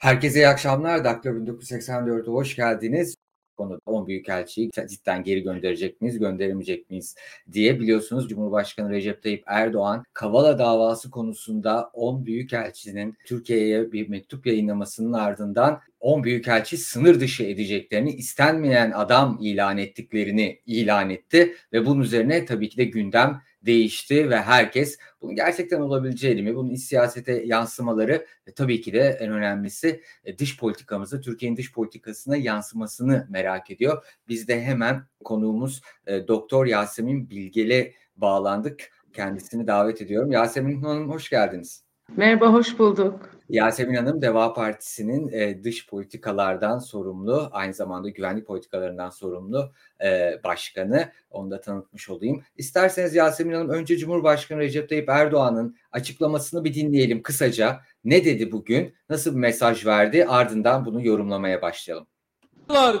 Herkese 0.00 0.38
iyi 0.38 0.48
akşamlar. 0.48 1.04
Dakika 1.04 1.30
1984'e 1.30 2.26
hoş 2.26 2.56
geldiniz. 2.56 3.16
Konuda 3.56 3.78
10 3.86 4.06
büyükelçiyi 4.06 4.70
cidden 4.88 5.24
geri 5.24 5.42
gönderecek 5.42 6.00
miyiz, 6.00 6.18
gönderemeyecek 6.18 6.90
miyiz 6.90 7.14
diye 7.52 7.80
biliyorsunuz 7.80 8.28
Cumhurbaşkanı 8.28 8.90
Recep 8.90 9.22
Tayyip 9.22 9.42
Erdoğan 9.46 10.04
Kavala 10.12 10.58
davası 10.58 11.10
konusunda 11.10 11.90
10 11.92 12.26
büyükelçinin 12.26 13.16
Türkiye'ye 13.26 13.92
bir 13.92 14.08
mektup 14.08 14.46
yayınlamasının 14.46 15.12
ardından 15.12 15.80
10 16.00 16.24
büyükelçi 16.24 16.76
sınır 16.76 17.20
dışı 17.20 17.42
edeceklerini, 17.42 18.12
istenmeyen 18.12 18.90
adam 18.90 19.38
ilan 19.40 19.78
ettiklerini 19.78 20.60
ilan 20.66 21.10
etti 21.10 21.56
ve 21.72 21.86
bunun 21.86 22.00
üzerine 22.00 22.44
tabii 22.44 22.68
ki 22.68 22.76
de 22.76 22.84
gündem 22.84 23.42
değişti 23.62 24.30
ve 24.30 24.40
herkes 24.40 24.98
bunun 25.20 25.34
gerçekten 25.34 25.80
olabileceğini 25.80 26.42
mi, 26.42 26.54
bunun 26.56 26.70
iç 26.70 26.82
siyasete 26.82 27.32
yansımaları 27.32 28.26
ve 28.48 28.54
tabii 28.54 28.80
ki 28.80 28.92
de 28.92 29.18
en 29.20 29.32
önemlisi 29.32 30.02
e, 30.24 30.38
dış 30.38 30.56
politikamızı, 30.56 31.20
Türkiye'nin 31.20 31.56
dış 31.56 31.72
politikasına 31.72 32.36
yansımasını 32.36 33.26
merak 33.30 33.70
ediyor. 33.70 34.04
Biz 34.28 34.48
de 34.48 34.62
hemen 34.62 35.02
konuğumuz 35.24 35.82
e, 36.06 36.28
Doktor 36.28 36.66
Yasemin 36.66 37.30
Bilgel'e 37.30 37.92
bağlandık. 38.16 38.90
Kendisini 39.12 39.66
davet 39.66 40.02
ediyorum. 40.02 40.32
Yasemin 40.32 40.82
Hanım 40.82 41.10
hoş 41.10 41.30
geldiniz. 41.30 41.89
Merhaba, 42.16 42.52
hoş 42.52 42.78
bulduk. 42.78 43.30
Yasemin 43.48 43.94
Hanım 43.94 44.22
Deva 44.22 44.54
Partisi'nin 44.54 45.28
e, 45.28 45.64
dış 45.64 45.86
politikalardan 45.86 46.78
sorumlu, 46.78 47.48
aynı 47.52 47.74
zamanda 47.74 48.08
güvenlik 48.08 48.46
politikalarından 48.46 49.10
sorumlu 49.10 49.72
e, 50.04 50.40
başkanı. 50.44 51.12
Onu 51.30 51.50
da 51.50 51.60
tanıtmış 51.60 52.10
olayım. 52.10 52.42
İsterseniz 52.56 53.14
Yasemin 53.14 53.54
Hanım 53.54 53.68
önce 53.68 53.98
Cumhurbaşkanı 53.98 54.58
Recep 54.58 54.88
Tayyip 54.88 55.08
Erdoğan'ın 55.08 55.76
açıklamasını 55.92 56.64
bir 56.64 56.74
dinleyelim 56.74 57.22
kısaca. 57.22 57.80
Ne 58.04 58.24
dedi 58.24 58.52
bugün? 58.52 58.94
Nasıl 59.08 59.34
bir 59.34 59.38
mesaj 59.38 59.86
verdi? 59.86 60.26
Ardından 60.28 60.86
bunu 60.86 61.06
yorumlamaya 61.06 61.62
başlayalım. 61.62 62.06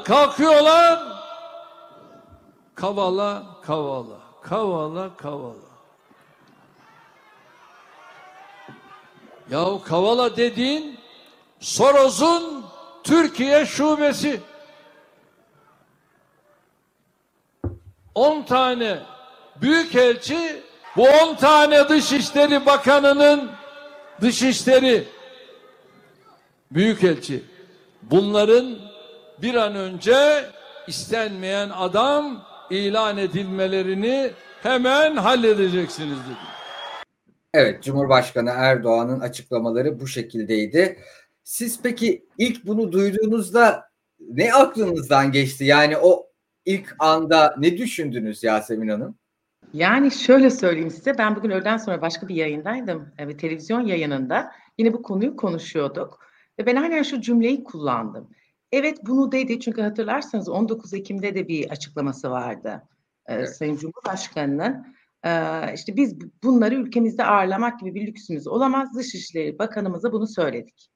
Kalkıyorlar. 0.04 0.98
Kavala, 2.74 3.60
kavala, 3.62 4.20
kavala, 4.42 5.16
kavala. 5.16 5.69
Yahu 9.50 9.82
Kavala 9.82 10.36
dediğin 10.36 10.98
Soros'un 11.60 12.64
Türkiye 13.04 13.66
şubesi. 13.66 14.40
10 18.14 18.42
tane 18.42 18.98
büyükelçi 19.56 20.62
bu 20.96 21.08
10 21.08 21.34
tane 21.34 21.88
Dışişleri 21.88 22.66
Bakanı'nın 22.66 23.50
Dışişleri 24.20 25.04
Büyükelçi. 26.70 27.44
Bunların 28.02 28.78
bir 29.38 29.54
an 29.54 29.74
önce 29.74 30.50
istenmeyen 30.86 31.70
adam 31.70 32.42
ilan 32.70 33.16
edilmelerini 33.16 34.30
hemen 34.62 35.16
halledeceksiniz 35.16 36.18
dedi. 36.18 36.59
Evet, 37.54 37.82
Cumhurbaşkanı 37.82 38.50
Erdoğan'ın 38.50 39.20
açıklamaları 39.20 40.00
bu 40.00 40.06
şekildeydi. 40.06 40.98
Siz 41.44 41.82
peki 41.82 42.26
ilk 42.38 42.66
bunu 42.66 42.92
duyduğunuzda 42.92 43.90
ne 44.20 44.52
aklınızdan 44.52 45.32
geçti? 45.32 45.64
Yani 45.64 45.96
o 45.98 46.26
ilk 46.64 46.96
anda 46.98 47.54
ne 47.58 47.78
düşündünüz 47.78 48.44
Yasemin 48.44 48.88
Hanım? 48.88 49.18
Yani 49.72 50.10
şöyle 50.10 50.50
söyleyeyim 50.50 50.90
size 50.90 51.18
ben 51.18 51.36
bugün 51.36 51.50
öğleden 51.50 51.76
sonra 51.76 52.02
başka 52.02 52.28
bir 52.28 52.34
yayındaydım. 52.34 53.08
Evet, 53.18 53.40
televizyon 53.40 53.86
yayınında 53.86 54.52
yine 54.78 54.92
bu 54.92 55.02
konuyu 55.02 55.36
konuşuyorduk. 55.36 56.20
Ve 56.58 56.66
ben 56.66 56.76
aynen 56.76 57.02
şu 57.02 57.20
cümleyi 57.20 57.64
kullandım. 57.64 58.30
Evet 58.72 58.98
bunu 59.02 59.32
dedi 59.32 59.60
çünkü 59.60 59.82
hatırlarsanız 59.82 60.48
19 60.48 60.94
Ekim'de 60.94 61.34
de 61.34 61.48
bir 61.48 61.70
açıklaması 61.70 62.30
vardı. 62.30 62.82
Evet. 63.26 63.56
Sayın 63.56 63.76
Cumhurbaşkanı'nın 63.76 64.86
ee, 65.24 65.74
işte 65.74 65.96
biz 65.96 66.16
bunları 66.42 66.74
ülkemizde 66.74 67.24
ağırlamak 67.24 67.80
gibi 67.80 67.94
bir 67.94 68.06
lüksümüz 68.06 68.46
olamaz. 68.46 68.94
Dışişleri 68.94 69.58
Bakanımıza 69.58 70.12
bunu 70.12 70.26
söyledik. 70.26 70.90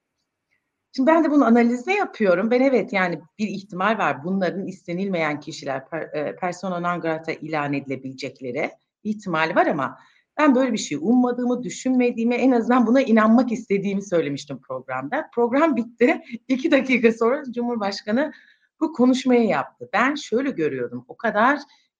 Şimdi 0.96 1.06
ben 1.10 1.24
de 1.24 1.30
bunu 1.30 1.44
analizle 1.44 1.92
yapıyorum. 1.92 2.50
Ben 2.50 2.60
evet 2.60 2.92
yani 2.92 3.20
bir 3.38 3.48
ihtimal 3.48 3.98
var. 3.98 4.24
Bunların 4.24 4.66
istenilmeyen 4.66 5.40
kişiler 5.40 5.88
per, 5.88 6.36
persona 6.36 6.80
non 6.80 7.00
grata 7.00 7.32
ilan 7.32 7.72
edilebilecekleri 7.72 8.70
ihtimali 9.04 9.54
var 9.54 9.66
ama 9.66 9.98
ben 10.38 10.54
böyle 10.54 10.72
bir 10.72 10.78
şey 10.78 10.98
ummadığımı, 11.00 11.62
düşünmediğimi, 11.62 12.34
en 12.34 12.50
azından 12.50 12.86
buna 12.86 13.00
inanmak 13.00 13.52
istediğimi 13.52 14.02
söylemiştim 14.02 14.60
programda. 14.60 15.30
Program 15.34 15.76
bitti. 15.76 16.22
İki 16.48 16.70
dakika 16.70 17.12
sonra 17.12 17.42
Cumhurbaşkanı 17.54 18.32
bu 18.80 18.92
konuşmayı 18.92 19.46
yaptı. 19.48 19.88
Ben 19.92 20.14
şöyle 20.14 20.50
görüyordum. 20.50 21.04
O 21.08 21.16
kadar 21.16 21.58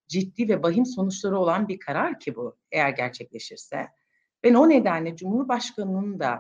ciddi 0.09 0.49
ve 0.49 0.63
bahim 0.63 0.87
sonuçları 0.87 1.39
olan 1.39 1.69
bir 1.69 1.79
karar 1.79 2.21
ki 2.21 2.37
bu 2.37 2.57
eğer 2.73 2.91
gerçekleşirse. 2.91 3.87
Ben 4.43 4.55
o 4.55 4.69
nedenle 4.69 5.17
Cumhurbaşkanı'nın 5.17 6.21
da 6.21 6.39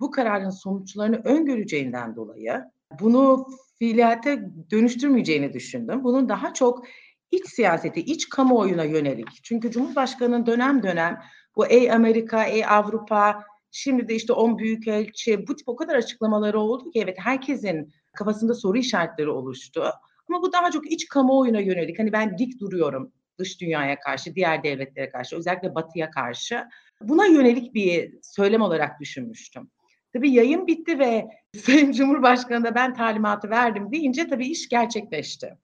bu 0.00 0.10
kararın 0.10 0.50
sonuçlarını 0.50 1.16
öngöreceğinden 1.24 2.16
dolayı 2.16 2.64
bunu 3.00 3.46
fiiliyete 3.78 4.50
dönüştürmeyeceğini 4.70 5.52
düşündüm. 5.52 6.04
Bunun 6.04 6.28
daha 6.28 6.54
çok 6.54 6.84
iç 7.30 7.48
siyasete, 7.48 8.00
iç 8.00 8.28
kamuoyuna 8.28 8.84
yönelik. 8.84 9.28
Çünkü 9.42 9.70
Cumhurbaşkanı'nın 9.70 10.46
dönem 10.46 10.82
dönem 10.82 11.20
bu 11.56 11.66
ey 11.66 11.92
Amerika, 11.92 12.44
ey 12.44 12.66
Avrupa, 12.66 13.44
şimdi 13.70 14.08
de 14.08 14.14
işte 14.14 14.32
10 14.32 14.58
büyükelçi 14.58 15.46
bu 15.48 15.56
tip 15.56 15.68
o 15.68 15.76
kadar 15.76 15.94
açıklamaları 15.94 16.60
oldu 16.60 16.90
ki 16.90 17.00
evet 17.04 17.16
herkesin 17.20 17.92
kafasında 18.12 18.54
soru 18.54 18.78
işaretleri 18.78 19.30
oluştu. 19.30 19.84
Ama 20.28 20.42
bu 20.42 20.52
daha 20.52 20.70
çok 20.70 20.92
iç 20.92 21.08
kamuoyuna 21.08 21.60
yönelik. 21.60 21.98
Hani 21.98 22.12
ben 22.12 22.38
dik 22.38 22.60
duruyorum 22.60 23.12
dış 23.38 23.60
dünyaya 23.60 24.00
karşı, 24.00 24.34
diğer 24.34 24.62
devletlere 24.62 25.08
karşı, 25.10 25.36
özellikle 25.36 25.74
batıya 25.74 26.10
karşı. 26.10 26.64
Buna 27.00 27.26
yönelik 27.26 27.74
bir 27.74 28.18
söylem 28.22 28.60
olarak 28.60 29.00
düşünmüştüm. 29.00 29.70
Tabii 30.12 30.30
yayın 30.30 30.66
bitti 30.66 30.98
ve 30.98 31.28
Sayın 31.56 31.92
Cumhurbaşkanı 31.92 32.64
da 32.64 32.74
ben 32.74 32.94
talimatı 32.94 33.50
verdim 33.50 33.92
deyince 33.92 34.28
tabii 34.28 34.46
iş 34.46 34.68
gerçekleşti. 34.68 35.58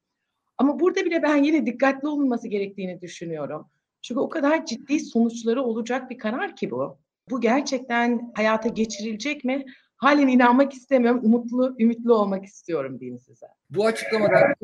Ama 0.59 0.81
burada 0.81 1.05
bile 1.05 1.23
ben 1.23 1.37
yine 1.37 1.67
dikkatli 1.67 2.09
olunması 2.09 2.49
gerektiğini 2.49 3.01
düşünüyorum. 3.01 3.71
Çünkü 4.03 4.21
o 4.21 4.29
kadar 4.29 4.67
ciddi 4.67 5.01
sonuçları 5.01 5.63
olacak 5.63 6.11
bir 6.11 6.19
karar 6.19 6.57
ki 6.57 6.71
bu. 6.71 6.99
Bu 7.31 7.41
gerçekten 7.41 8.33
hayata 8.35 8.69
geçirilecek 8.69 9.45
mi? 9.45 9.65
Halen 10.01 10.29
inanmak 10.29 10.73
istemiyorum. 10.73 11.21
Umutlu, 11.25 11.77
ümitli 11.79 12.13
olmak 12.13 12.45
istiyorum 12.45 13.01
diyeyim 13.01 13.19
size. 13.19 13.47
Bu 13.71 13.87
açıklamadan 13.87 14.55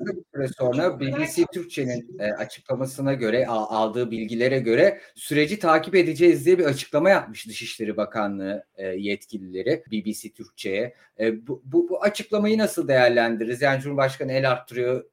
bir 0.00 0.22
süre 0.34 0.48
sonra 0.48 1.00
BBC 1.00 1.44
Türkçe'nin 1.52 2.18
e, 2.18 2.32
açıklamasına 2.32 3.14
göre 3.14 3.46
aldığı 3.46 4.10
bilgilere 4.10 4.58
göre 4.58 5.00
süreci 5.14 5.58
takip 5.58 5.94
edeceğiz 5.94 6.46
diye 6.46 6.58
bir 6.58 6.64
açıklama 6.64 7.10
yapmış 7.10 7.48
Dışişleri 7.48 7.96
Bakanlığı 7.96 8.64
e, 8.76 8.86
yetkilileri 8.86 9.84
BBC 9.92 10.32
Türkçe'ye. 10.32 10.94
E, 11.20 11.46
bu, 11.46 11.62
bu, 11.64 11.88
bu 11.88 12.02
açıklamayı 12.02 12.58
nasıl 12.58 12.88
değerlendiririz? 12.88 13.62
Yani 13.62 13.80
Cumhurbaşkanı 13.80 14.32
el 14.32 14.50
arttırıyor, 14.50 15.04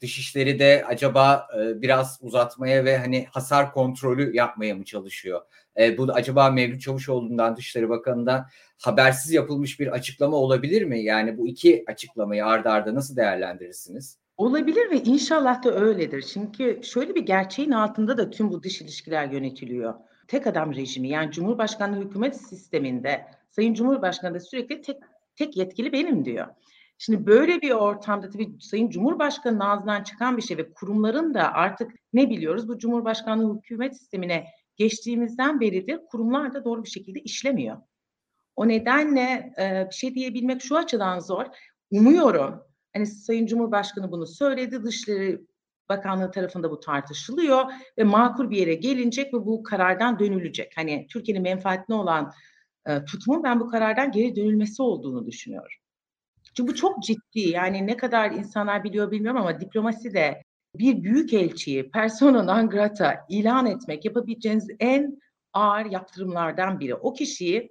Dışişleri 0.00 0.58
de 0.58 0.84
acaba 0.88 1.48
biraz 1.74 2.18
uzatmaya 2.22 2.84
ve 2.84 2.98
hani 2.98 3.26
hasar 3.30 3.72
kontrolü 3.72 4.36
yapmaya 4.36 4.74
mı 4.74 4.84
çalışıyor? 4.84 5.40
E, 5.78 5.98
bu 5.98 6.06
acaba 6.12 6.50
Mevlüt 6.50 6.80
Çavuşoğlu'ndan 6.80 7.56
Dışişleri 7.56 7.88
Bakanı'ndan 7.88 8.46
habersiz 8.78 9.32
yapılmış 9.32 9.80
bir 9.80 9.86
açıklama 9.86 10.36
olabilir 10.36 10.82
mi? 10.82 11.02
Yani 11.02 11.38
bu 11.38 11.48
iki 11.48 11.84
açıklamayı 11.86 12.46
ardarda 12.46 12.78
arda 12.78 12.94
nasıl 12.94 13.16
değerlendirirsiniz? 13.16 14.18
Olabilir 14.36 14.90
ve 14.90 15.02
inşallah 15.02 15.64
da 15.64 15.74
öyledir. 15.74 16.22
Çünkü 16.22 16.80
şöyle 16.82 17.14
bir 17.14 17.26
gerçeğin 17.26 17.70
altında 17.70 18.18
da 18.18 18.30
tüm 18.30 18.50
bu 18.50 18.62
dış 18.62 18.80
ilişkiler 18.80 19.30
yönetiliyor. 19.30 19.94
Tek 20.28 20.46
adam 20.46 20.74
rejimi 20.74 21.08
yani 21.08 21.32
Cumhurbaşkanlığı 21.32 22.04
hükümet 22.04 22.36
sisteminde 22.36 23.26
Sayın 23.50 23.74
Cumhurbaşkanı 23.74 24.34
da 24.34 24.40
sürekli 24.40 24.80
tek 24.80 24.96
tek 25.36 25.56
yetkili 25.56 25.92
benim 25.92 26.24
diyor. 26.24 26.46
Şimdi 26.98 27.26
böyle 27.26 27.62
bir 27.62 27.70
ortamda 27.70 28.30
tabii 28.30 28.56
Sayın 28.60 28.90
Cumhurbaşkanı'nın 28.90 29.60
ağzından 29.60 30.02
çıkan 30.02 30.36
bir 30.36 30.42
şey 30.42 30.56
ve 30.56 30.72
kurumların 30.72 31.34
da 31.34 31.52
artık 31.52 31.92
ne 32.12 32.30
biliyoruz 32.30 32.68
bu 32.68 32.78
Cumhurbaşkanlığı 32.78 33.56
hükümet 33.56 33.96
sistemine 33.96 34.46
geçtiğimizden 34.76 35.60
beridir 35.60 36.00
kurumlar 36.10 36.54
da 36.54 36.64
doğru 36.64 36.84
bir 36.84 36.88
şekilde 36.88 37.20
işlemiyor. 37.20 37.76
O 38.56 38.68
nedenle 38.68 39.52
e, 39.58 39.86
bir 39.90 39.94
şey 39.94 40.14
diyebilmek 40.14 40.62
şu 40.62 40.76
açıdan 40.76 41.18
zor. 41.18 41.46
Umuyorum 41.90 42.62
hani 42.94 43.06
Sayın 43.06 43.46
Cumhurbaşkanı 43.46 44.12
bunu 44.12 44.26
söyledi. 44.26 44.84
Dışişleri 44.84 45.40
Bakanlığı 45.88 46.30
tarafında 46.30 46.70
bu 46.70 46.80
tartışılıyor 46.80 47.64
ve 47.98 48.04
makul 48.04 48.50
bir 48.50 48.56
yere 48.56 48.74
gelinecek 48.74 49.34
ve 49.34 49.38
bu 49.46 49.62
karardan 49.62 50.18
dönülecek. 50.18 50.72
Hani 50.76 51.06
Türkiye'nin 51.10 51.42
menfaatine 51.42 51.96
olan 51.96 52.32
e, 52.86 53.04
tutumun 53.04 53.42
ben 53.42 53.60
bu 53.60 53.68
karardan 53.68 54.12
geri 54.12 54.36
dönülmesi 54.36 54.82
olduğunu 54.82 55.26
düşünüyorum. 55.26 55.78
Çünkü 56.54 56.72
bu 56.72 56.74
çok 56.74 57.02
ciddi. 57.02 57.40
Yani 57.40 57.86
ne 57.86 57.96
kadar 57.96 58.30
insanlar 58.30 58.84
biliyor 58.84 59.10
bilmiyorum 59.10 59.40
ama 59.40 59.60
diplomasi 59.60 60.14
de 60.14 60.42
bir 60.74 61.02
büyük 61.02 61.32
elçiyi 61.34 61.90
persona 61.90 62.42
non 62.42 62.70
grata 62.70 63.26
ilan 63.28 63.66
etmek 63.66 64.04
yapabileceğiniz 64.04 64.68
en 64.80 65.18
ağır 65.52 65.84
yaptırımlardan 65.84 66.80
biri. 66.80 66.94
O 66.94 67.12
kişiyi 67.12 67.68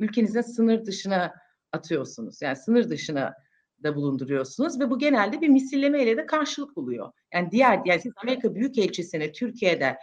ülkenizin 0.00 0.40
sınır 0.40 0.86
dışına 0.86 1.34
atıyorsunuz. 1.72 2.42
Yani 2.42 2.56
sınır 2.56 2.90
dışına 2.90 3.34
da 3.82 3.96
bulunduruyorsunuz 3.96 4.80
ve 4.80 4.90
bu 4.90 4.98
genelde 4.98 5.40
bir 5.40 5.48
misillemeyle 5.48 6.16
de 6.16 6.26
karşılık 6.26 6.76
buluyor. 6.76 7.12
Yani 7.34 7.50
diğer 7.50 7.80
yani 7.84 8.00
siz 8.00 8.12
Amerika 8.22 8.54
Büyükelçisi'ni 8.54 9.32
Türkiye'de 9.32 9.96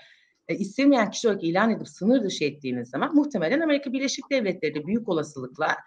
e, 0.48 0.56
istemeyen 0.56 1.12
kişi 1.12 1.28
olarak 1.28 1.44
ilan 1.44 1.72
edip 1.72 1.88
sınır 1.88 2.24
dışı 2.24 2.44
ettiğiniz 2.44 2.90
zaman 2.90 3.16
muhtemelen 3.16 3.60
Amerika 3.60 3.94
Birleşik 3.94 4.32
Devletleri 4.32 4.76
de 4.76 4.86
büyük 4.86 5.10
olasılıkla 5.10 5.78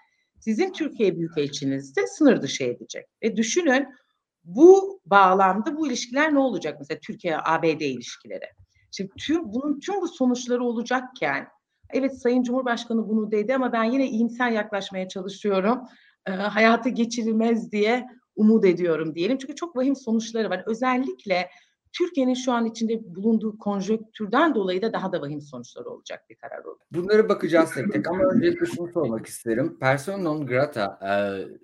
sizin 0.44 0.73
Türkiye 0.73 1.17
Büyükelçinizi 1.17 1.96
de 1.96 2.06
sınır 2.06 2.43
dışı 2.43 2.64
edecek. 2.64 3.06
Ve 3.23 3.37
düşünün 3.37 3.88
bu 4.44 5.00
bağlamda 5.06 5.76
bu 5.76 5.87
ilişkiler 5.87 6.35
ne 6.35 6.38
olacak 6.38 6.76
mesela 6.79 7.00
Türkiye-ABD 7.00 7.81
ilişkileri? 7.81 8.44
Şimdi 8.91 9.11
tüm 9.19 9.52
bunun 9.52 9.81
tüm 9.81 10.00
bu 10.00 10.08
sonuçları 10.08 10.64
olacakken 10.64 11.49
evet 11.91 12.20
Sayın 12.20 12.43
Cumhurbaşkanı 12.43 13.08
bunu 13.08 13.31
dedi 13.31 13.55
ama 13.55 13.73
ben 13.73 13.85
yine 13.85 14.08
iyimser 14.08 14.50
yaklaşmaya 14.50 15.08
çalışıyorum. 15.08 15.79
E, 16.26 16.31
hayata 16.31 16.88
geçirilmez 16.88 17.73
diye 17.73 18.06
umut 18.37 18.64
ediyorum 18.64 19.14
diyelim. 19.14 19.38
Çünkü 19.38 19.55
çok 19.55 19.76
vahim 19.76 19.97
sonuçları 19.97 20.50
var. 20.50 20.62
Özellikle 20.67 21.50
Türkiye'nin 21.99 22.35
şu 22.35 22.52
an 22.52 22.67
içinde 22.67 23.17
bulunduğu 23.17 23.58
konjonktürden 23.58 24.55
dolayı 24.55 24.82
da 24.82 24.93
daha 24.93 25.12
da 25.12 25.23
vahim 25.23 25.41
sonuçları 25.41 25.91
olacak 25.91 26.25
bir 26.31 26.35
karar 26.35 26.64
olur. 26.64 26.79
Bunlara 26.93 27.29
bakacağız 27.29 27.75
tek 27.75 27.93
tek 27.93 28.08
ama 28.08 28.25
öncelikle 28.25 28.67
şunu 28.67 28.93
sormak 28.93 29.26
isterim. 29.26 29.76
Persona 29.81 30.17
non 30.17 30.46
grata 30.46 30.99
e, 31.02 31.11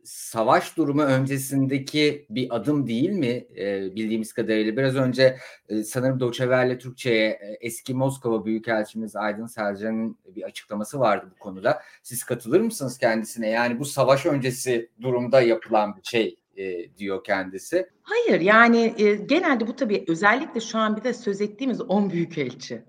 savaş 0.05 0.77
durumu 0.77 1.03
öncesindeki 1.03 2.27
bir 2.31 2.57
adım 2.57 2.87
değil 2.87 3.11
mi 3.11 3.47
e, 3.57 3.95
bildiğimiz 3.97 4.33
kadarıyla? 4.33 4.77
Biraz 4.77 4.97
önce 4.97 5.37
e, 5.69 5.83
sanırım 5.83 6.21
Doçeverle 6.21 6.79
Türkçe'ye 6.79 7.29
e, 7.29 7.59
eski 7.61 7.95
Moskova 7.95 8.45
Büyükelçimiz 8.45 9.17
Aydın 9.17 9.47
Selcan'ın 9.47 10.19
bir 10.37 10.43
açıklaması 10.43 11.01
vardı 11.01 11.27
bu 11.31 11.39
konuda. 11.39 11.83
Siz 12.03 12.25
katılır 12.25 12.61
mısınız 12.61 12.99
kendisine? 12.99 13.49
Yani 13.49 13.79
bu 13.79 13.85
savaş 13.85 14.27
öncesi 14.27 14.91
durumda 15.01 15.41
yapılan 15.41 15.97
bir 15.97 16.03
şey 16.03 16.37
e, 16.57 16.97
diyor 16.97 17.25
kendisi. 17.25 17.91
Hayır 18.03 18.41
yani 18.41 18.95
e, 18.99 19.15
genelde 19.15 19.67
bu 19.67 19.77
tabii 19.77 20.05
özellikle 20.09 20.61
şu 20.61 20.79
an 20.79 20.97
bir 20.97 21.05
de 21.05 21.15
söz 21.15 21.41
ettiğimiz 21.41 21.81
10 21.81 22.11
büyükelçi. 22.11 22.83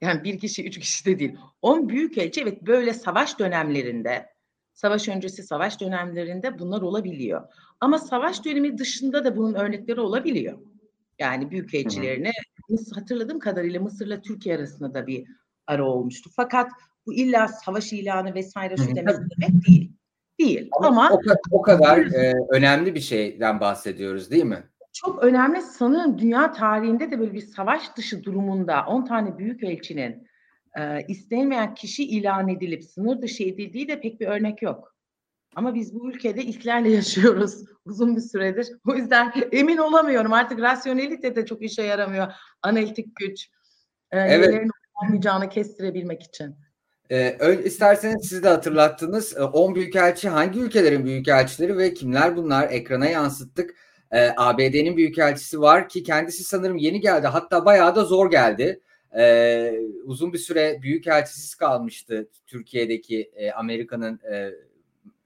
Yani 0.00 0.24
bir 0.24 0.38
kişi, 0.38 0.64
üç 0.66 0.78
kişi 0.78 1.06
de 1.06 1.18
değil. 1.18 1.36
10 1.62 1.88
büyükelçi 1.88 2.40
evet 2.40 2.62
böyle 2.62 2.94
savaş 2.94 3.38
dönemlerinde, 3.38 4.26
savaş 4.72 5.08
öncesi 5.08 5.42
savaş 5.42 5.80
dönemlerinde 5.80 6.58
bunlar 6.58 6.82
olabiliyor. 6.82 7.48
Ama 7.80 7.98
savaş 7.98 8.44
dönemi 8.44 8.78
dışında 8.78 9.24
da 9.24 9.36
bunun 9.36 9.54
örnekleri 9.54 10.00
olabiliyor. 10.00 10.58
Yani 11.18 11.50
büyükelçilerine 11.50 12.30
hatırladığım 12.94 13.38
kadarıyla 13.38 13.80
Mısır'la 13.80 14.22
Türkiye 14.22 14.56
arasında 14.56 14.94
da 14.94 15.06
bir 15.06 15.26
ara 15.66 15.84
olmuştu. 15.84 16.30
Fakat 16.36 16.70
bu 17.06 17.14
illa 17.14 17.48
savaş 17.48 17.92
ilanı 17.92 18.34
vesaire 18.34 18.76
şu 18.76 18.96
demek 18.96 19.16
demek 19.16 19.66
değil 19.66 19.92
değil. 20.40 20.68
Ama, 20.72 20.88
ama 20.88 21.10
o, 21.10 21.20
o 21.50 21.62
kadar 21.62 21.98
e, 21.98 22.34
önemli 22.50 22.94
bir 22.94 23.00
şeyden 23.00 23.60
bahsediyoruz 23.60 24.30
değil 24.30 24.44
mi? 24.44 24.62
Çok 24.92 25.24
önemli 25.24 25.62
sanırım 25.62 26.18
dünya 26.18 26.52
tarihinde 26.52 27.10
de 27.10 27.18
böyle 27.18 27.32
bir 27.32 27.40
savaş 27.40 27.96
dışı 27.96 28.24
durumunda 28.24 28.84
10 28.88 29.04
tane 29.04 29.38
büyük 29.38 29.62
elçinin 29.62 30.28
e, 30.78 31.06
istenmeyen 31.08 31.74
kişi 31.74 32.04
ilan 32.04 32.48
edilip 32.48 32.84
sınır 32.84 33.22
dışı 33.22 33.42
edildiği 33.42 33.88
de 33.88 34.00
pek 34.00 34.20
bir 34.20 34.26
örnek 34.26 34.62
yok. 34.62 34.94
Ama 35.56 35.74
biz 35.74 35.94
bu 35.94 36.10
ülkede 36.10 36.42
ilklerle 36.42 36.90
yaşıyoruz 36.90 37.64
uzun 37.84 38.16
bir 38.16 38.20
süredir. 38.20 38.68
O 38.86 38.94
yüzden 38.94 39.32
emin 39.52 39.76
olamıyorum 39.76 40.32
artık 40.32 40.60
rasyonelite 40.60 41.36
de 41.36 41.46
çok 41.46 41.62
işe 41.62 41.82
yaramıyor. 41.82 42.32
Analitik 42.62 43.16
güç 43.16 43.50
e, 44.10 44.20
evet. 44.20 44.48
nelerin 44.48 44.70
olmayacağını 45.02 45.48
kestirebilmek 45.48 46.22
için. 46.22 46.56
Ee, 47.10 47.36
öyle, 47.38 47.64
isterseniz 47.64 48.28
siz 48.28 48.42
de 48.42 48.48
hatırlattınız. 48.48 49.36
10 49.36 49.72
ee, 49.72 49.74
büyükelçi 49.74 50.28
hangi 50.28 50.60
ülkelerin 50.60 51.04
büyükelçileri 51.04 51.78
ve 51.78 51.94
kimler 51.94 52.36
bunlar? 52.36 52.68
Ekrana 52.70 53.06
yansıttık. 53.06 53.74
Ee, 54.12 54.30
ABD'nin 54.36 54.96
büyükelçisi 54.96 55.60
var 55.60 55.88
ki 55.88 56.02
kendisi 56.02 56.44
sanırım 56.44 56.76
yeni 56.76 57.00
geldi. 57.00 57.26
Hatta 57.26 57.64
bayağı 57.64 57.96
da 57.96 58.04
zor 58.04 58.30
geldi. 58.30 58.80
Ee, 59.18 59.74
uzun 60.04 60.32
bir 60.32 60.38
süre 60.38 60.78
büyükelçisiz 60.82 61.54
kalmıştı 61.54 62.28
Türkiye'deki 62.46 63.30
e, 63.36 63.52
Amerika'nın 63.52 64.20
e, 64.32 64.50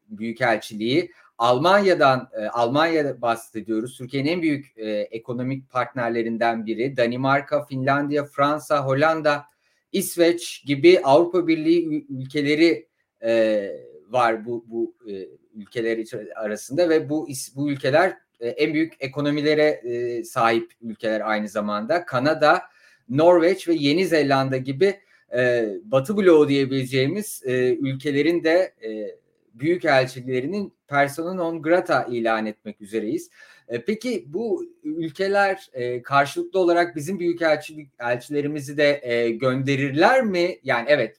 büyükelçiliği. 0.08 1.12
Almanya'dan 1.38 2.30
e, 2.32 2.46
Almanya'da 2.46 3.22
bahsediyoruz. 3.22 3.98
Türkiye'nin 3.98 4.28
en 4.28 4.42
büyük 4.42 4.78
e, 4.78 4.90
ekonomik 4.90 5.70
partnerlerinden 5.70 6.66
biri. 6.66 6.96
Danimarka, 6.96 7.64
Finlandiya, 7.64 8.24
Fransa, 8.24 8.86
Hollanda 8.86 9.44
İsveç 9.92 10.64
gibi 10.66 11.00
Avrupa 11.04 11.46
Birliği 11.46 12.06
ülkeleri 12.08 12.88
e, 13.22 13.70
var 14.08 14.46
bu 14.46 14.64
bu 14.68 14.94
e, 15.10 15.28
ülkeler 15.54 16.04
arasında 16.36 16.88
ve 16.88 17.08
bu 17.08 17.28
bu 17.56 17.70
ülkeler 17.70 18.16
e, 18.40 18.48
en 18.48 18.74
büyük 18.74 18.92
ekonomilere 19.00 19.62
e, 19.62 20.24
sahip 20.24 20.72
ülkeler 20.82 21.20
aynı 21.30 21.48
zamanda. 21.48 22.04
Kanada, 22.04 22.62
Norveç 23.08 23.68
ve 23.68 23.74
Yeni 23.74 24.06
Zelanda 24.06 24.56
gibi 24.56 24.94
e, 25.36 25.68
Batı 25.84 26.16
bloğu 26.16 26.48
diyebileceğimiz 26.48 27.42
e, 27.46 27.74
ülkelerin 27.74 28.44
de 28.44 28.74
e, 28.84 29.16
büyük 29.54 29.84
elçilerinin 29.84 30.74
persona 30.88 31.34
non 31.34 31.62
grata 31.62 32.04
ilan 32.04 32.46
etmek 32.46 32.80
üzereyiz. 32.80 33.30
E, 33.68 33.84
peki 33.84 34.24
bu 34.26 34.64
ülkeler 34.82 35.70
e, 35.72 36.02
karşılıklı 36.02 36.60
olarak 36.60 36.96
bizim 36.96 37.18
büyük 37.18 37.42
elçilik 37.42 37.90
elçilerimizi 37.98 38.76
de 38.76 39.00
e, 39.02 39.30
gönderirler 39.30 40.22
mi? 40.22 40.58
Yani 40.62 40.86
evet 40.88 41.16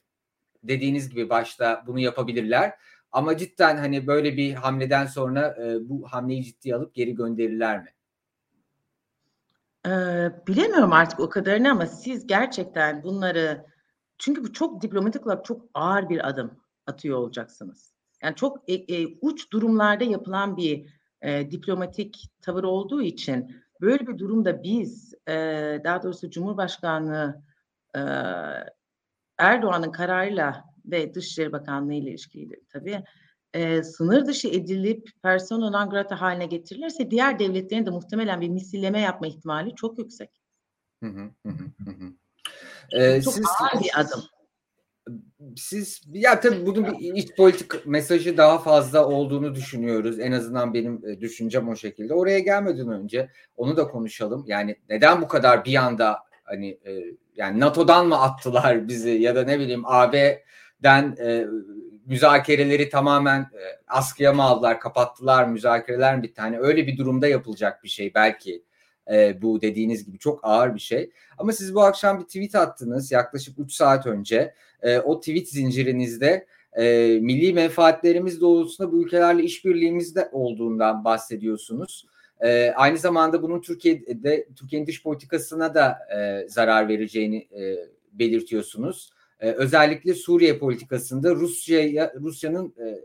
dediğiniz 0.64 1.10
gibi 1.10 1.30
başta 1.30 1.84
bunu 1.86 1.98
yapabilirler. 2.00 2.74
Ama 3.12 3.36
cidden 3.36 3.76
hani 3.76 4.06
böyle 4.06 4.36
bir 4.36 4.54
hamleden 4.54 5.06
sonra 5.06 5.56
bu 5.80 6.06
hamleyi 6.12 6.44
ciddiye 6.44 6.74
alıp 6.74 6.94
geri 6.94 7.14
gönderirler 7.14 7.82
mi? 7.82 7.88
Ee, 9.86 10.30
bilemiyorum 10.46 10.92
artık 10.92 11.20
o 11.20 11.28
kadarını 11.28 11.70
ama 11.70 11.86
siz 11.86 12.26
gerçekten 12.26 13.02
bunları 13.02 13.66
çünkü 14.18 14.44
bu 14.44 14.52
çok 14.52 14.82
diplomatik 14.82 15.26
olarak 15.26 15.44
çok 15.44 15.62
ağır 15.74 16.08
bir 16.08 16.28
adım 16.28 16.60
atıyor 16.86 17.18
olacaksınız. 17.18 17.92
Yani 18.22 18.36
çok 18.36 18.70
e, 18.70 18.74
e, 18.74 19.06
uç 19.20 19.52
durumlarda 19.52 20.04
yapılan 20.04 20.56
bir 20.56 20.99
e, 21.22 21.50
diplomatik 21.50 22.30
tavır 22.42 22.64
olduğu 22.64 23.02
için 23.02 23.56
böyle 23.80 24.06
bir 24.06 24.18
durumda 24.18 24.62
biz 24.62 25.14
e, 25.28 25.34
daha 25.84 26.02
doğrusu 26.02 26.30
Cumhurbaşkanlığı 26.30 27.42
e, 27.96 28.00
Erdoğan'ın 29.38 29.92
kararıyla 29.92 30.64
ve 30.84 31.14
Dışişleri 31.14 31.52
Bakanlığı 31.52 31.94
ile 31.94 32.10
ilişkili 32.10 32.60
tabii 32.68 33.04
e, 33.54 33.82
sınır 33.82 34.26
dışı 34.26 34.48
edilip 34.48 35.08
persona 35.22 35.70
non 35.70 35.90
grata 35.90 36.20
haline 36.20 36.46
getirilirse 36.46 37.10
diğer 37.10 37.38
devletlerin 37.38 37.86
de 37.86 37.90
muhtemelen 37.90 38.40
bir 38.40 38.48
misilleme 38.48 39.00
yapma 39.00 39.26
ihtimali 39.26 39.74
çok 39.74 39.98
yüksek. 39.98 40.30
Hı 41.02 41.10
hı 41.10 41.30
hı 41.46 41.52
hı. 41.90 42.12
Ee, 42.92 43.22
çok 43.22 43.34
siz, 43.34 43.46
ağır 43.46 43.82
bir 43.84 44.00
adım 44.00 44.20
siz 45.56 46.02
ya 46.12 46.40
tabii 46.40 46.66
bunun 46.66 46.86
bir 46.86 47.14
iç 47.14 47.36
politik 47.36 47.86
mesajı 47.86 48.36
daha 48.36 48.58
fazla 48.58 49.06
olduğunu 49.06 49.54
düşünüyoruz. 49.54 50.20
En 50.20 50.32
azından 50.32 50.74
benim 50.74 51.02
e, 51.06 51.20
düşüncem 51.20 51.68
o 51.68 51.76
şekilde. 51.76 52.14
Oraya 52.14 52.38
gelmeden 52.38 52.88
önce 52.88 53.30
onu 53.56 53.76
da 53.76 53.88
konuşalım. 53.88 54.44
Yani 54.46 54.76
neden 54.88 55.22
bu 55.22 55.28
kadar 55.28 55.64
bir 55.64 55.74
anda 55.74 56.18
hani 56.44 56.78
e, 56.86 57.04
yani 57.36 57.60
NATO'dan 57.60 58.06
mı 58.06 58.20
attılar 58.20 58.88
bizi 58.88 59.10
ya 59.10 59.34
da 59.34 59.44
ne 59.44 59.58
bileyim 59.58 59.82
AB'den 59.86 61.16
e, 61.24 61.46
müzakereleri 62.06 62.88
tamamen 62.88 63.40
e, 63.40 63.62
askıya 63.86 64.32
mı 64.32 64.42
aldılar, 64.42 64.80
kapattılar, 64.80 65.48
müzakereler 65.48 66.22
bir 66.22 66.34
tane. 66.34 66.58
Öyle 66.58 66.86
bir 66.86 66.96
durumda 66.96 67.28
yapılacak 67.28 67.84
bir 67.84 67.88
şey 67.88 68.14
belki 68.14 68.64
e, 69.12 69.42
bu 69.42 69.60
dediğiniz 69.60 70.04
gibi 70.04 70.18
çok 70.18 70.40
ağır 70.42 70.74
bir 70.74 70.80
şey. 70.80 71.10
Ama 71.38 71.52
siz 71.52 71.74
bu 71.74 71.82
akşam 71.82 72.18
bir 72.18 72.24
tweet 72.24 72.54
attınız 72.54 73.12
yaklaşık 73.12 73.58
3 73.58 73.72
saat 73.72 74.06
önce. 74.06 74.54
E, 74.82 74.98
o 74.98 75.20
tweet 75.20 75.48
zincirinizde 75.48 76.46
e, 76.72 77.18
milli 77.20 77.52
menfaatlerimiz 77.52 78.40
doğrultusunda 78.40 78.92
bu 78.92 79.02
ülkelerle 79.02 79.42
işbirliğimizde 79.42 80.28
olduğundan 80.32 81.04
bahsediyorsunuz. 81.04 82.06
E, 82.40 82.70
aynı 82.70 82.98
zamanda 82.98 83.42
bunun 83.42 83.60
Türkiye'de 83.60 84.48
Türkiye'nin 84.56 84.86
dış 84.86 85.02
politikasına 85.02 85.74
da 85.74 85.98
e, 86.16 86.48
zarar 86.48 86.88
vereceğini 86.88 87.36
e, 87.36 87.76
belirtiyorsunuz. 88.12 89.10
E, 89.40 89.50
özellikle 89.50 90.14
Suriye 90.14 90.58
politikasında 90.58 91.34
Rusya 91.34 92.12
Rusya'nın 92.20 92.74
e, 92.78 93.00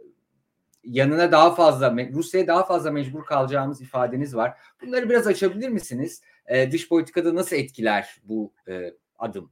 yanına 0.86 1.32
daha 1.32 1.56
fazla 1.56 1.96
Rusya'ya 2.14 2.48
daha 2.48 2.66
fazla 2.66 2.92
mecbur 2.92 3.26
kalacağımız 3.26 3.82
ifadeniz 3.82 4.36
var. 4.36 4.58
Bunları 4.82 5.10
biraz 5.10 5.28
açabilir 5.28 5.70
misiniz? 5.70 6.22
E, 6.48 6.72
dış 6.72 6.90
politikada 6.90 7.36
nasıl 7.36 7.56
etkiler 7.56 8.22
bu 8.24 8.54
e, 8.68 8.94
adım? 9.20 9.52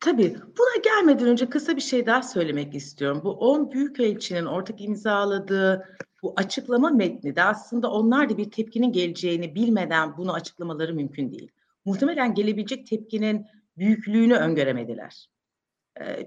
Tabii. 0.00 0.36
Buna 0.58 0.82
gelmeden 0.84 1.28
önce 1.28 1.48
kısa 1.48 1.76
bir 1.76 1.80
şey 1.80 2.06
daha 2.06 2.22
söylemek 2.22 2.74
istiyorum. 2.74 3.20
Bu 3.24 3.30
10 3.30 3.72
büyükelçinin 3.72 4.46
ortak 4.46 4.80
imzaladığı 4.80 5.96
bu 6.22 6.34
açıklama 6.36 6.90
metni 6.90 7.36
de 7.36 7.42
aslında 7.42 7.90
onlar 7.90 8.28
da 8.30 8.36
bir 8.36 8.50
tepkinin 8.50 8.92
geleceğini 8.92 9.54
bilmeden 9.54 10.16
bunu 10.16 10.32
açıklamaları 10.32 10.94
mümkün 10.94 11.30
değil. 11.30 11.50
Muhtemelen 11.84 12.34
gelebilecek 12.34 12.86
tepkinin 12.86 13.46
büyüklüğünü 13.78 14.34
öngöremediler. 14.34 15.26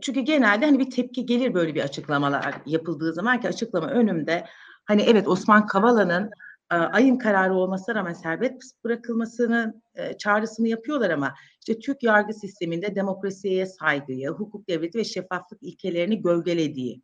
Çünkü 0.02 0.20
genelde 0.20 0.66
hani 0.66 0.80
bir 0.80 0.90
tepki 0.90 1.26
gelir 1.26 1.54
böyle 1.54 1.76
bir 1.76 1.84
açıklamalar 1.84 2.56
yapıldığı 2.66 3.14
zaman 3.14 3.42
ki 3.42 3.48
açıklama 3.48 3.88
önümde. 3.88 4.46
Hani 4.86 5.02
evet 5.02 5.28
Osman 5.28 5.68
Kavala'nın 5.68 6.32
ayın 6.70 7.18
kararı 7.18 7.54
olmasına 7.54 7.96
rağmen 7.96 8.14
serbest 8.14 8.84
bırakılmasını 8.84 9.82
e, 9.96 10.18
çağrısını 10.18 10.68
yapıyorlar 10.68 11.10
ama 11.10 11.34
işte 11.60 11.80
Türk 11.80 12.04
yargı 12.04 12.34
sisteminde 12.34 12.96
demokrasiye 12.96 13.66
saygıyı, 13.66 14.30
hukuk 14.30 14.70
devleti 14.70 14.98
ve 14.98 15.04
şeffaflık 15.04 15.64
ilkelerini 15.64 16.22
gölgelediği. 16.22 17.02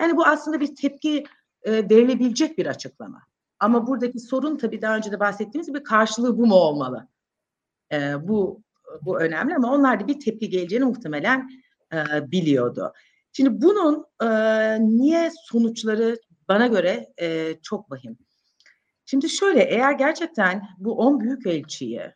Yani 0.00 0.16
bu 0.16 0.26
aslında 0.26 0.60
bir 0.60 0.76
tepki 0.76 1.24
verilebilecek 1.66 2.58
bir 2.58 2.66
açıklama. 2.66 3.22
Ama 3.58 3.86
buradaki 3.86 4.18
sorun 4.18 4.56
tabii 4.56 4.82
daha 4.82 4.96
önce 4.96 5.12
de 5.12 5.20
bahsettiğimiz 5.20 5.68
gibi 5.68 5.82
karşılığı 5.82 6.38
bu 6.38 6.46
mu 6.46 6.54
olmalı? 6.54 7.08
Bu 8.20 8.62
bu 9.02 9.20
önemli 9.20 9.56
ama 9.56 9.74
onlar 9.74 10.00
da 10.00 10.08
bir 10.08 10.20
tepki 10.20 10.50
geleceğini 10.50 10.84
muhtemelen 10.84 11.50
e, 11.96 12.30
biliyordu. 12.30 12.92
Şimdi 13.32 13.62
bunun 13.62 14.06
e, 14.22 14.28
niye 14.80 15.30
sonuçları 15.44 16.16
bana 16.48 16.66
göre 16.66 17.12
e, 17.20 17.56
çok 17.62 17.90
vahim. 17.90 18.18
Şimdi 19.06 19.28
şöyle 19.28 19.62
eğer 19.62 19.92
gerçekten 19.92 20.62
bu 20.78 20.98
10 20.98 21.20
büyük 21.20 21.46
elçiyi 21.46 22.10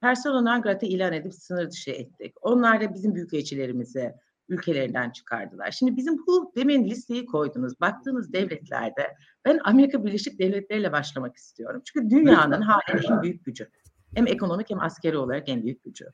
persona 0.00 0.40
non 0.40 0.62
grata 0.62 0.86
ilan 0.86 1.12
edip 1.12 1.34
sınır 1.34 1.70
dışı 1.70 1.90
ettik. 1.90 2.34
Onlar 2.42 2.80
da 2.80 2.94
bizim 2.94 3.14
büyük 3.14 3.34
elçilerimizi 3.34 4.14
ülkelerinden 4.48 5.10
çıkardılar. 5.10 5.70
Şimdi 5.70 5.96
bizim 5.96 6.26
bu 6.26 6.52
demin 6.56 6.84
listeyi 6.84 7.26
koydunuz. 7.26 7.80
Baktığınız 7.80 8.32
devletlerde 8.32 9.16
ben 9.44 9.60
Amerika 9.64 10.04
Birleşik 10.04 10.38
Devletleri 10.38 10.80
ile 10.80 10.92
başlamak 10.92 11.36
istiyorum. 11.36 11.82
Çünkü 11.84 12.10
dünyanın 12.10 12.62
halen 12.62 13.02
en 13.10 13.22
büyük 13.22 13.44
gücü. 13.44 13.68
Hem 14.14 14.26
ekonomik 14.26 14.70
hem 14.70 14.80
askeri 14.80 15.18
olarak 15.18 15.48
en 15.48 15.62
büyük 15.62 15.84
gücü. 15.84 16.06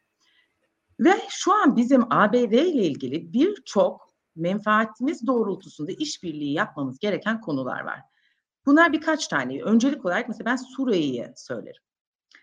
Ve 1.00 1.12
şu 1.28 1.52
an 1.52 1.76
bizim 1.76 2.12
ABD 2.12 2.34
ile 2.34 2.84
ilgili 2.86 3.32
birçok 3.32 4.14
menfaatimiz 4.36 5.26
doğrultusunda 5.26 5.92
işbirliği 5.92 6.52
yapmamız 6.52 6.98
gereken 6.98 7.40
konular 7.40 7.80
var. 7.80 8.00
Bunlar 8.66 8.92
birkaç 8.92 9.28
tane. 9.28 9.62
Öncelik 9.62 10.04
olarak 10.04 10.28
mesela 10.28 10.50
ben 10.50 10.56
Suriye'yi 10.56 11.32
söylerim. 11.36 11.82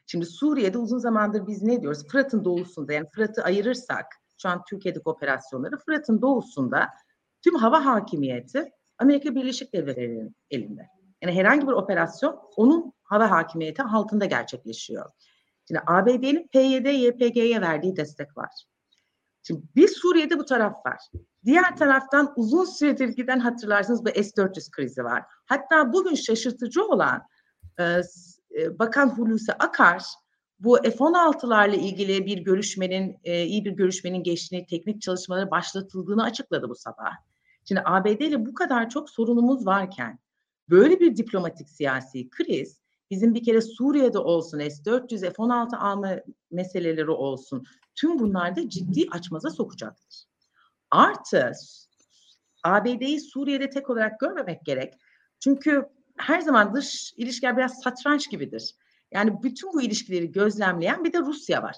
Şimdi 0.08 0.26
Suriye'de 0.26 0.78
uzun 0.78 0.98
zamandır 0.98 1.48
biz 1.48 1.64
ne 1.64 1.82
diyoruz? 1.82 2.08
Fırat'ın 2.08 2.46
doğusunda 2.46 2.94
yani 2.94 3.08
Fırat'ı 3.16 3.44
ayırırsak 3.44 4.06
şu 4.42 4.50
an 4.50 4.64
Türkiye'deki 4.70 5.10
operasyonları 5.10 5.78
Fırat'ın 5.78 6.22
doğusunda 6.22 6.88
tüm 7.42 7.56
hava 7.56 7.86
hakimiyeti 7.86 8.72
Amerika 8.98 9.36
Birleşik 9.36 9.74
Devletleri'nin 9.74 10.36
elinde. 10.50 10.88
Yani 11.22 11.36
herhangi 11.36 11.68
bir 11.68 11.72
operasyon 11.72 12.40
onun 12.58 12.94
hava 13.04 13.32
hakimiyeti 13.32 13.84
altında 13.84 14.26
gerçekleşiyor. 14.26 15.12
Şimdi 15.72 15.84
ABD'nin 15.88 16.48
PYD, 16.48 16.86
YPG'ye 16.86 17.62
verdiği 17.62 17.96
destek 17.96 18.38
var. 18.38 18.50
Şimdi 19.44 19.62
bir 19.76 19.88
Suriye'de 19.88 20.40
bu 20.40 20.46
taraf 20.46 20.86
var. 20.86 20.98
Diğer 21.46 21.78
taraftan 21.78 22.34
uzun 22.36 22.66
süredir 22.66 23.08
giden 23.08 23.40
hatırlarsınız 23.40 24.06
bu 24.06 24.10
S-400 24.10 24.72
krizi 24.72 25.04
var. 25.04 25.24
Hatta 25.46 25.94
bugün 25.94 26.16
şaşırtıcı 26.16 26.86
olan 26.86 27.22
e, 27.80 27.84
e 27.84 28.80
Bakan 28.80 29.10
Hulusi 29.10 29.54
Akar 29.54 30.04
bu 30.60 30.78
F-16'larla 30.84 31.76
ilgili 31.76 32.26
bir 32.26 32.38
görüşmenin, 32.38 33.20
e, 33.24 33.44
iyi 33.44 33.66
bir 33.66 33.72
görüşmenin 33.72 34.24
geçtiğini, 34.24 34.66
teknik 34.66 35.02
çalışmaları 35.02 35.52
başlatıldığını 35.52 36.24
açıkladı 36.24 36.70
bu 36.70 36.76
sabah. 36.76 37.12
Şimdi 37.66 37.82
ABD 37.86 38.20
ile 38.20 38.46
bu 38.46 38.54
kadar 38.54 38.90
çok 38.90 39.10
sorunumuz 39.10 39.66
varken 39.66 40.20
böyle 40.70 41.00
bir 41.00 41.18
diplomatik 41.18 41.70
siyasi 41.70 42.30
kriz 42.30 42.81
bizim 43.12 43.34
bir 43.36 43.44
kere 43.44 43.62
Suriye'de 43.62 44.20
olsun, 44.20 44.60
S-400, 44.60 45.20
F-16 45.20 45.76
alma 45.78 46.16
meseleleri 46.52 47.12
olsun 47.12 47.64
tüm 47.96 48.20
bunlarda 48.20 48.70
ciddi 48.70 49.08
açmaza 49.12 49.50
sokacaktır. 49.50 50.26
Artı 50.92 51.52
ABD'yi 52.64 53.20
Suriye'de 53.20 53.70
tek 53.70 53.90
olarak 53.90 54.20
görmemek 54.20 54.66
gerek. 54.66 54.94
Çünkü 55.40 55.90
her 56.18 56.42
zaman 56.42 56.74
dış 56.74 57.14
ilişkiler 57.18 57.58
biraz 57.58 57.82
satranç 57.82 58.30
gibidir. 58.30 58.76
Yani 59.12 59.44
bütün 59.44 59.74
bu 59.74 59.82
ilişkileri 59.82 60.32
gözlemleyen 60.32 61.04
bir 61.04 61.14
de 61.14 61.20
Rusya 61.20 61.64
var. 61.64 61.78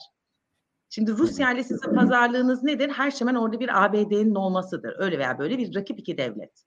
Şimdi 0.90 1.12
Rusya 1.12 1.54
ile 1.54 1.64
sizin 1.64 1.96
pazarlığınız 1.96 2.64
nedir? 2.64 2.90
Her 2.90 3.12
şeyden 3.12 3.36
orada 3.36 3.60
bir 3.60 3.84
ABD'nin 3.84 4.36
olmasıdır. 4.36 4.96
Öyle 4.98 5.20
veya 5.20 5.40
böyle 5.40 5.58
bir 5.58 5.76
rakip 5.76 6.00
iki 6.00 6.18
devlet. 6.18 6.66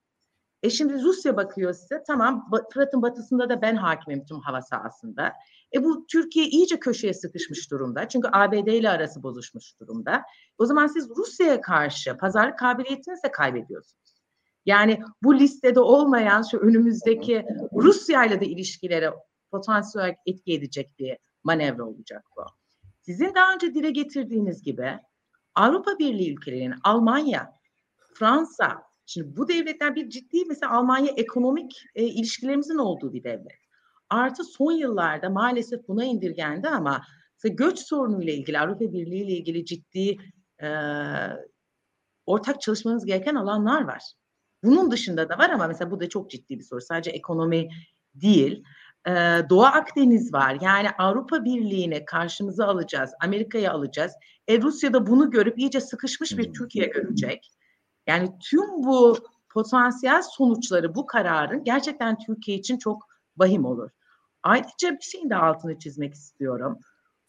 E 0.63 0.71
şimdi 0.71 1.03
Rusya 1.03 1.37
bakıyor 1.37 1.73
size 1.73 2.03
tamam 2.07 2.51
Fırat'ın 2.73 3.03
batısında 3.03 3.49
da 3.49 3.63
ben 3.63 3.77
hakimim 3.77 4.25
tüm 4.25 4.41
hava 4.41 4.63
sahasında. 4.63 5.33
E 5.75 5.85
bu 5.85 6.07
Türkiye 6.07 6.47
iyice 6.47 6.81
köşeye 6.81 7.15
sıkışmış 7.15 7.71
durumda. 7.71 8.09
Çünkü 8.09 8.29
ABD 8.33 8.67
ile 8.67 8.91
arası 8.91 9.23
bozuşmuş 9.23 9.81
durumda. 9.81 10.23
O 10.59 10.67
zaman 10.67 10.87
siz 10.87 11.11
Rusya'ya 11.17 11.61
karşı 11.61 12.17
pazarlık 12.17 12.59
kabiliyetinizi 12.59 13.23
de 13.23 13.31
kaybediyorsunuz. 13.33 14.17
Yani 14.67 15.01
bu 15.23 15.39
listede 15.39 15.81
olmayan 15.81 16.43
şu 16.43 16.59
önümüzdeki 16.59 17.45
Rusya 17.73 18.25
ile 18.25 18.41
de 18.41 18.47
ilişkilere 18.47 19.13
potansiyel 19.51 20.05
olarak 20.05 20.19
etki 20.27 20.53
edecek 20.53 20.99
bir 20.99 21.17
manevra 21.45 21.85
olacak 21.85 22.25
bu. 22.37 22.43
Sizin 23.01 23.35
daha 23.35 23.55
önce 23.55 23.75
dile 23.75 23.91
getirdiğiniz 23.91 24.63
gibi 24.63 24.99
Avrupa 25.55 25.99
Birliği 25.99 26.33
ülkelerinin 26.33 26.75
Almanya, 26.85 27.53
Fransa, 28.15 28.83
şimdi 29.07 29.37
bu 29.37 29.49
devletler 29.49 29.95
bir 29.95 30.11
ciddi 30.11 30.45
mesela 30.49 30.73
Almanya 30.73 31.13
ekonomik 31.17 31.85
e, 31.95 32.05
ilişkilerimizin 32.05 32.79
olduğu 32.79 33.13
bir 33.13 33.25
devlet. 33.25 33.61
Artı 34.11 34.45
son 34.45 34.73
yıllarda 34.73 35.31
maalesef 35.31 35.89
buna 35.89 36.05
indirgendi 36.05 36.69
ama 36.69 37.03
mesela 37.35 37.55
göç 37.55 37.79
sorunuyla 37.79 38.33
ilgili 38.33 38.59
Avrupa 38.59 38.93
Birliği 38.93 39.23
ile 39.23 39.33
ilgili 39.33 39.65
ciddi 39.65 40.17
e, 40.63 40.69
ortak 42.27 42.61
çalışmanız 42.61 43.07
gereken 43.07 43.35
alanlar 43.35 43.85
var. 43.85 44.03
Bunun 44.65 44.91
dışında 44.91 45.29
da 45.29 45.39
var 45.39 45.51
ama 45.51 45.67
mesela 45.67 45.91
bu 45.91 46.01
da 46.01 46.09
çok 46.09 46.31
ciddi 46.31 46.59
bir 46.59 46.65
soru. 46.65 46.81
Sadece 46.81 47.11
ekonomi 47.11 47.69
değil. 48.15 48.65
Ee, 49.07 49.13
Doğu 49.51 49.65
Akdeniz 49.65 50.33
var. 50.33 50.59
Yani 50.61 50.91
Avrupa 50.99 51.45
Birliği'ne 51.45 52.05
karşımıza 52.05 52.67
alacağız. 52.67 53.11
Amerika'ya 53.23 53.73
alacağız. 53.73 54.13
E 54.49 54.63
Rusya 54.63 54.93
da 54.93 55.07
bunu 55.07 55.31
görüp 55.31 55.59
iyice 55.59 55.81
sıkışmış 55.81 56.39
bir 56.39 56.53
Türkiye 56.53 56.87
görecek. 56.87 57.51
Yani 58.07 58.33
tüm 58.41 58.85
bu 58.85 59.17
potansiyel 59.49 60.23
sonuçları 60.23 60.95
bu 60.95 61.07
kararın 61.07 61.65
gerçekten 61.65 62.19
Türkiye 62.19 62.59
için 62.59 62.79
çok 62.79 63.07
vahim 63.37 63.65
olur. 63.65 63.91
Ayrıca 64.43 64.93
bir 64.93 65.03
şeyin 65.03 65.31
de 65.31 65.37
altını 65.37 65.79
çizmek 65.79 66.15
istiyorum. 66.15 66.79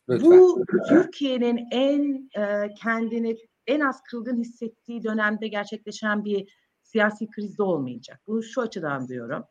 Lütfen. 0.09 0.31
Bu 0.31 0.63
Türkiye'nin 0.89 1.67
en 1.71 2.29
e, 2.41 2.73
kendini 2.73 3.37
en 3.67 3.79
az 3.79 4.01
kırılgan 4.03 4.37
hissettiği 4.37 5.03
dönemde 5.03 5.47
gerçekleşen 5.47 6.25
bir 6.25 6.53
siyasi 6.81 7.29
krizde 7.29 7.63
olmayacak. 7.63 8.21
Bunu 8.27 8.43
şu 8.43 8.61
açıdan 8.61 9.07
diyorum. 9.07 9.43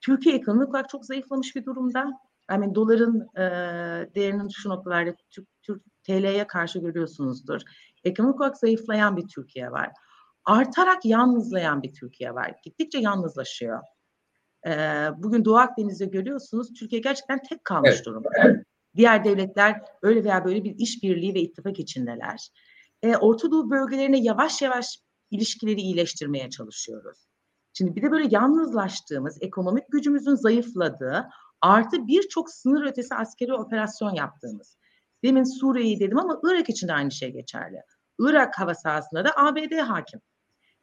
Türkiye 0.00 0.34
ekonomik 0.34 0.68
olarak 0.68 0.88
çok 0.88 1.04
zayıflamış 1.04 1.56
bir 1.56 1.64
durumda. 1.64 2.20
Yani 2.50 2.74
doların 2.74 3.28
e, 3.36 3.40
değerinin 4.14 4.48
şu 4.48 4.68
noktalarda 4.68 5.14
Türk, 5.30 5.48
Türk 5.62 5.82
TL'ye 6.04 6.46
karşı 6.46 6.78
görüyorsunuzdur. 6.78 7.60
Ekonomik 8.04 8.40
olarak 8.40 8.56
zayıflayan 8.56 9.16
bir 9.16 9.28
Türkiye 9.28 9.70
var. 9.70 9.92
Artarak 10.44 11.04
yalnızlayan 11.04 11.82
bir 11.82 11.92
Türkiye 11.92 12.34
var. 12.34 12.54
Gittikçe 12.64 12.98
yalnızlaşıyor. 12.98 13.80
E, 14.66 14.70
bugün 15.16 15.44
Doğu 15.44 15.56
Akdeniz'de 15.56 16.06
görüyorsunuz 16.06 16.72
Türkiye 16.72 17.00
gerçekten 17.00 17.42
tek 17.42 17.64
kalmış 17.64 17.90
evet. 17.94 18.06
durumda. 18.06 18.28
Diğer 18.96 19.24
devletler 19.24 19.80
öyle 20.02 20.24
veya 20.24 20.44
böyle 20.44 20.64
bir 20.64 20.74
işbirliği 20.78 21.34
ve 21.34 21.40
ittifak 21.40 21.78
içindeler. 21.78 22.48
E, 23.02 23.16
Orta 23.16 23.50
Doğu 23.50 23.70
bölgelerine 23.70 24.20
yavaş 24.20 24.62
yavaş 24.62 24.98
ilişkileri 25.30 25.80
iyileştirmeye 25.80 26.50
çalışıyoruz. 26.50 27.18
Şimdi 27.72 27.96
bir 27.96 28.02
de 28.02 28.10
böyle 28.10 28.28
yalnızlaştığımız, 28.30 29.38
ekonomik 29.40 29.84
gücümüzün 29.88 30.34
zayıfladığı, 30.34 31.28
artı 31.60 32.06
birçok 32.06 32.50
sınır 32.50 32.86
ötesi 32.86 33.14
askeri 33.14 33.54
operasyon 33.54 34.14
yaptığımız. 34.14 34.76
Demin 35.24 35.44
Suriye'yi 35.44 36.00
dedim 36.00 36.18
ama 36.18 36.40
Irak 36.44 36.68
için 36.68 36.88
de 36.88 36.92
aynı 36.92 37.10
şey 37.10 37.32
geçerli. 37.32 37.82
Irak 38.18 38.58
hava 38.58 38.74
sahasında 38.74 39.24
da 39.24 39.30
ABD 39.36 39.78
hakim. 39.78 40.20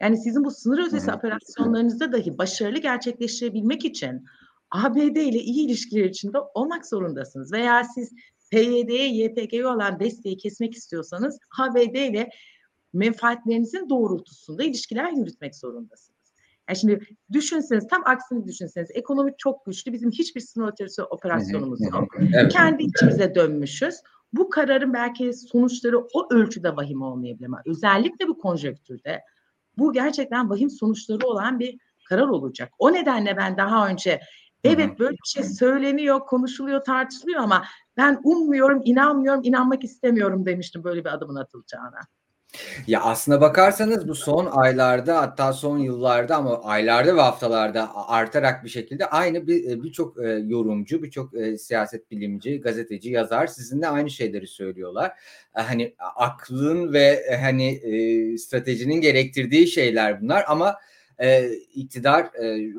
Yani 0.02 0.18
sizin 0.18 0.44
bu 0.44 0.52
sınır 0.52 0.88
ötesi 0.88 1.12
operasyonlarınızda 1.12 2.12
dahi 2.12 2.38
başarılı 2.38 2.80
gerçekleştirebilmek 2.80 3.86
için 3.86 4.26
ABD 4.72 5.16
ile 5.16 5.40
iyi 5.40 5.66
ilişkiler 5.66 6.06
içinde 6.06 6.38
olmak 6.54 6.86
zorundasınız. 6.86 7.54
Veya 7.54 7.84
siz 7.84 8.14
PYD'ye, 8.52 9.08
YPG'ye 9.08 9.68
olan 9.68 10.00
desteği 10.00 10.38
kesmek 10.38 10.74
istiyorsanız 10.76 11.40
ABD 11.60 11.96
ile 11.96 12.30
menfaatlerinizin 12.94 13.90
doğrultusunda 13.90 14.64
ilişkiler 14.64 15.12
yürütmek 15.12 15.56
zorundasınız. 15.56 16.18
Yani 16.70 16.78
şimdi 16.78 17.00
düşünseniz 17.32 17.88
tam 17.88 18.02
aksini 18.06 18.48
düşünseniz 18.48 18.90
ekonomik 18.94 19.40
çok 19.40 19.66
güçlü 19.66 19.94
bizim 19.94 20.12
hiçbir 20.12 20.42
sınır 20.42 20.72
ötesi 20.72 21.04
operasyonumuz 21.04 21.82
yok. 21.82 22.16
Evet. 22.20 22.52
Kendi 22.52 22.84
içimize 22.84 23.36
dönmüşüz. 23.36 23.96
Bu 24.34 24.50
kararın 24.50 24.94
belki 24.94 25.34
sonuçları 25.34 26.00
o 26.00 26.34
ölçüde 26.34 26.76
vahim 26.76 27.02
olmayabilir 27.02 27.46
ama 27.46 27.62
özellikle 27.66 28.28
bu 28.28 28.38
konjektürde 28.38 29.22
bu 29.78 29.94
gerçekten 29.94 30.50
vahim 30.50 30.70
sonuçları 30.70 31.28
olan 31.28 31.60
bir 31.60 31.80
karar 32.10 32.28
olacak. 32.28 32.74
O 32.80 32.94
nedenle 32.94 33.38
ben 33.38 33.58
daha 33.58 33.88
önce 33.90 34.22
evet 34.64 35.00
böyle 35.00 35.12
bir 35.12 35.28
şey 35.28 35.44
söyleniyor, 35.44 36.20
konuşuluyor, 36.20 36.84
tartışılıyor 36.84 37.40
ama 37.40 37.64
ben 37.98 38.20
ummuyorum, 38.24 38.82
inanmıyorum, 38.84 39.42
inanmak 39.44 39.84
istemiyorum 39.84 40.46
demiştim 40.46 40.84
böyle 40.84 41.06
bir 41.06 41.14
adımın 41.14 41.36
atılacağına. 41.36 42.00
Ya 42.88 43.02
aslına 43.02 43.42
bakarsanız 43.42 44.08
bu 44.08 44.16
son 44.16 44.46
aylarda 44.46 45.22
hatta 45.22 45.54
son 45.54 45.78
yıllarda 45.78 46.36
ama 46.36 46.64
aylarda 46.64 47.16
ve 47.16 47.22
haftalarda 47.22 47.90
artarak 48.08 48.64
bir 48.64 48.70
şekilde 48.70 49.06
aynı 49.06 49.48
bir 49.48 49.72
e, 49.72 49.84
birçok 49.84 50.24
e, 50.24 50.28
yorumcu, 50.30 51.04
birçok 51.04 51.34
e, 51.34 51.58
siyaset 51.58 52.12
bilimci, 52.12 52.62
gazeteci, 52.62 53.10
yazar 53.10 53.48
sizinle 53.48 53.88
aynı 53.88 54.10
şeyleri 54.10 54.48
söylüyorlar. 54.48 55.12
Hani 55.54 55.96
aklın 56.16 56.94
ve 56.94 57.38
hani 57.42 57.80
stratejinin 58.40 59.02
gerektirdiği 59.02 59.68
şeyler 59.68 60.22
bunlar 60.22 60.46
ama 60.48 60.76
iktidar 61.76 62.26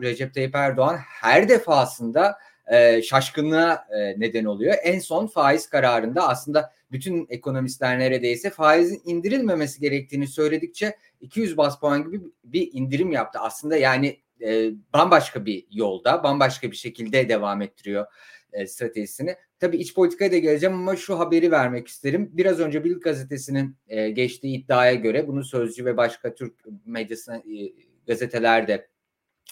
Recep 0.03 0.35
Tayyip 0.35 0.55
Erdoğan 0.55 0.97
her 0.97 1.49
defasında 1.49 2.39
e, 2.73 3.03
şaşkınlığa 3.03 3.87
e, 3.99 4.21
neden 4.21 4.45
oluyor. 4.45 4.75
En 4.83 4.99
son 4.99 5.27
faiz 5.27 5.69
kararında 5.69 6.29
aslında 6.29 6.73
bütün 6.93 7.27
ekonomistler 7.31 7.99
neredeyse 7.99 8.51
faizin 8.51 9.03
indirilmemesi 9.05 9.81
gerektiğini 9.81 10.27
söyledikçe 10.27 10.97
200 11.21 11.57
bas 11.57 11.81
puan 11.81 12.05
gibi 12.05 12.21
bir 12.45 12.71
indirim 12.73 13.13
yaptı. 13.13 13.39
Aslında 13.39 13.77
yani 13.77 14.21
e, 14.41 14.71
bambaşka 14.95 15.47
bir 15.47 15.67
yolda, 15.71 16.23
bambaşka 16.23 16.71
bir 16.71 16.77
şekilde 16.77 17.29
devam 17.29 17.63
ettiriyor 17.63 18.07
e, 18.53 18.67
stratejisini. 18.67 19.37
Tabii 19.61 19.77
iç 19.77 19.95
politikaya 19.95 20.33
da 20.33 20.39
geleceğim 20.39 20.75
ama 20.75 20.97
şu 20.97 21.19
haberi 21.19 21.51
vermek 21.51 21.89
isterim. 21.89 22.31
Biraz 22.33 22.61
önce 22.61 22.85
Bild 22.85 23.01
gazetesinin 23.01 23.77
e, 23.89 24.11
geçtiği 24.11 24.57
iddiaya 24.57 24.95
göre 24.95 25.29
bunu 25.29 25.45
Sözcü 25.45 25.85
ve 25.85 25.97
başka 25.97 26.35
Türk 26.35 26.55
medyasına 26.85 27.37
e, 27.37 27.73
gazeteler 28.07 28.69
de 28.69 28.89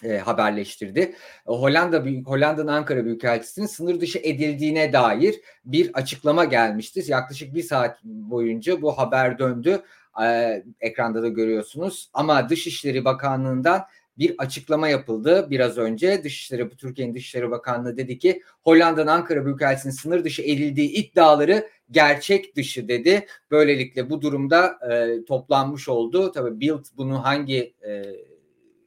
e, 0.05 0.19
haberleştirdi. 0.19 1.15
Hollanda 1.47 2.05
Büyük 2.05 2.29
Hollanda'nın 2.29 2.73
Ankara 2.73 3.05
Büyükelçisi'nin 3.05 3.67
sınır 3.67 4.01
dışı 4.01 4.19
edildiğine 4.19 4.93
dair 4.93 5.41
bir 5.65 5.91
açıklama 5.95 6.45
gelmişti. 6.45 7.05
Yaklaşık 7.07 7.55
bir 7.55 7.63
saat 7.63 8.05
boyunca 8.05 8.83
bu 8.83 8.99
haber 8.99 9.39
döndü. 9.39 9.83
E, 10.23 10.63
ekranda 10.81 11.23
da 11.23 11.29
görüyorsunuz. 11.29 12.11
Ama 12.15 12.49
Dışişleri 12.49 13.05
Bakanlığı'ndan 13.05 13.83
bir 14.19 14.35
açıklama 14.39 14.89
yapıldı 14.89 15.47
biraz 15.51 15.79
önce. 15.79 16.25
Dışişleri 16.25 16.69
Türkiye'nin 16.69 17.15
Dışişleri 17.15 17.51
Bakanlığı 17.51 17.97
dedi 17.97 18.19
ki 18.19 18.43
Hollanda'nın 18.63 19.07
Ankara 19.07 19.47
Büyükelçisi'nin 19.47 19.93
sınır 19.93 20.25
dışı 20.25 20.43
edildiği 20.43 20.89
iddiaları 20.89 21.69
gerçek 21.91 22.57
dışı 22.57 22.89
dedi. 22.89 23.27
Böylelikle 23.51 24.11
bu 24.11 24.21
durumda 24.21 24.79
e, 24.91 25.25
toplanmış 25.25 25.89
oldu. 25.89 26.33
Tabii 26.33 26.61
Bild 26.61 26.85
bunu 26.97 27.25
hangi 27.25 27.75
e, 27.87 28.03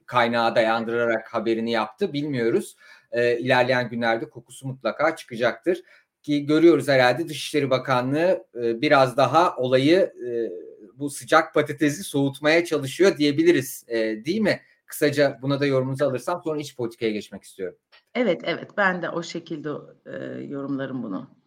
kaynağa 0.09 0.55
dayandırarak 0.55 1.33
haberini 1.33 1.71
yaptı 1.71 2.13
bilmiyoruz. 2.13 2.75
E, 3.11 3.39
ilerleyen 3.39 3.89
günlerde 3.89 4.29
kokusu 4.29 4.67
mutlaka 4.67 5.15
çıkacaktır. 5.15 5.81
Ki 6.23 6.45
görüyoruz 6.45 6.87
herhalde 6.87 7.29
Dışişleri 7.29 7.69
Bakanlığı 7.69 8.45
e, 8.55 8.81
biraz 8.81 9.17
daha 9.17 9.55
olayı 9.55 9.99
e, 9.99 10.29
bu 10.99 11.09
sıcak 11.09 11.53
patatesi 11.53 12.03
soğutmaya 12.03 12.65
çalışıyor 12.65 13.17
diyebiliriz 13.17 13.85
e, 13.87 14.25
değil 14.25 14.41
mi? 14.41 14.61
Kısaca 14.85 15.39
buna 15.41 15.59
da 15.59 15.65
yorumunuzu 15.65 16.05
alırsam 16.05 16.41
sonra 16.43 16.59
iç 16.59 16.75
politikaya 16.75 17.11
geçmek 17.11 17.43
istiyorum. 17.43 17.77
Evet 18.15 18.41
evet 18.43 18.69
ben 18.77 19.01
de 19.01 19.09
o 19.09 19.23
şekilde 19.23 19.69
e, 20.05 20.41
yorumlarım 20.43 21.03
bunu. 21.03 21.38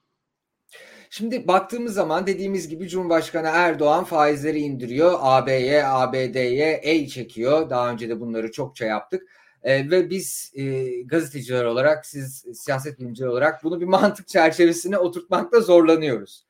Şimdi 1.14 1.48
baktığımız 1.48 1.94
zaman 1.94 2.26
dediğimiz 2.26 2.68
gibi 2.68 2.88
Cumhurbaşkanı 2.88 3.48
Erdoğan 3.52 4.04
faizleri 4.04 4.58
indiriyor. 4.58 5.18
AB'ye, 5.20 5.86
ABD'ye 5.86 6.72
el 6.72 7.06
çekiyor. 7.06 7.70
Daha 7.70 7.90
önce 7.90 8.08
de 8.08 8.20
bunları 8.20 8.52
çokça 8.52 8.84
yaptık. 8.84 9.22
E, 9.62 9.90
ve 9.90 10.10
biz 10.10 10.52
e, 10.54 10.86
gazeteciler 11.02 11.64
olarak, 11.64 12.06
siz 12.06 12.44
siyaset 12.54 13.00
bilimciler 13.00 13.26
olarak 13.26 13.64
bunu 13.64 13.80
bir 13.80 13.86
mantık 13.86 14.28
çerçevesine 14.28 14.98
oturtmakta 14.98 15.60
zorlanıyoruz. 15.60 16.46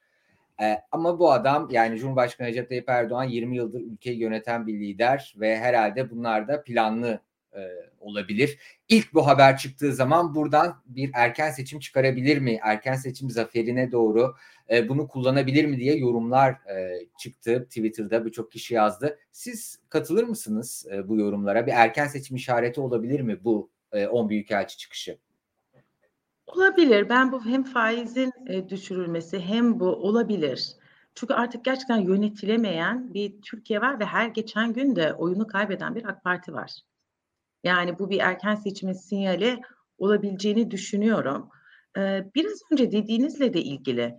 E, 0.62 0.82
ama 0.92 1.18
bu 1.18 1.32
adam 1.32 1.68
yani 1.70 1.98
Cumhurbaşkanı 1.98 2.48
Recep 2.48 2.68
Tayyip 2.68 2.88
Erdoğan 2.88 3.24
20 3.24 3.56
yıldır 3.56 3.80
ülkeyi 3.80 4.18
yöneten 4.18 4.66
bir 4.66 4.74
lider 4.74 5.34
ve 5.36 5.58
herhalde 5.58 6.10
bunlar 6.10 6.48
da 6.48 6.62
planlı 6.62 7.20
e, 7.56 7.60
olabilir. 8.00 8.58
İlk 8.88 9.14
bu 9.14 9.26
haber 9.26 9.56
çıktığı 9.56 9.92
zaman 9.92 10.34
buradan 10.34 10.82
bir 10.86 11.10
erken 11.14 11.50
seçim 11.50 11.78
çıkarabilir 11.80 12.38
mi? 12.38 12.58
Erken 12.62 12.94
seçim 12.94 13.30
zaferine 13.30 13.92
doğru 13.92 14.34
e, 14.70 14.88
bunu 14.88 15.08
kullanabilir 15.08 15.64
mi 15.64 15.78
diye 15.78 15.96
yorumlar 15.96 16.52
e, 16.52 17.06
çıktı. 17.18 17.64
Twitter'da 17.64 18.24
birçok 18.26 18.52
kişi 18.52 18.74
yazdı. 18.74 19.18
Siz 19.32 19.78
katılır 19.88 20.24
mısınız 20.24 20.86
e, 20.92 21.08
bu 21.08 21.16
yorumlara? 21.16 21.66
Bir 21.66 21.72
erken 21.72 22.06
seçim 22.06 22.36
işareti 22.36 22.80
olabilir 22.80 23.20
mi 23.20 23.44
bu 23.44 23.70
e, 23.92 24.06
10 24.06 24.28
büyükelçi 24.28 24.78
çıkışı? 24.78 25.18
Olabilir. 26.46 27.08
Ben 27.08 27.32
bu 27.32 27.44
hem 27.44 27.64
faizin 27.64 28.32
e, 28.46 28.68
düşürülmesi 28.68 29.40
hem 29.40 29.80
bu 29.80 29.86
olabilir. 29.86 30.76
Çünkü 31.14 31.34
artık 31.34 31.64
gerçekten 31.64 31.98
yönetilemeyen 31.98 33.14
bir 33.14 33.42
Türkiye 33.42 33.80
var 33.80 34.00
ve 34.00 34.04
her 34.04 34.28
geçen 34.28 34.72
gün 34.72 34.96
de 34.96 35.14
oyunu 35.14 35.46
kaybeden 35.46 35.94
bir 35.94 36.08
AK 36.08 36.24
Parti 36.24 36.52
var. 36.52 36.70
Yani 37.64 37.98
bu 37.98 38.10
bir 38.10 38.20
erken 38.20 38.54
seçimin 38.54 38.92
sinyali 38.92 39.60
olabileceğini 39.98 40.70
düşünüyorum. 40.70 41.48
Ee, 41.98 42.24
biraz 42.34 42.60
önce 42.72 42.92
dediğinizle 42.92 43.54
de 43.54 43.62
ilgili. 43.62 44.16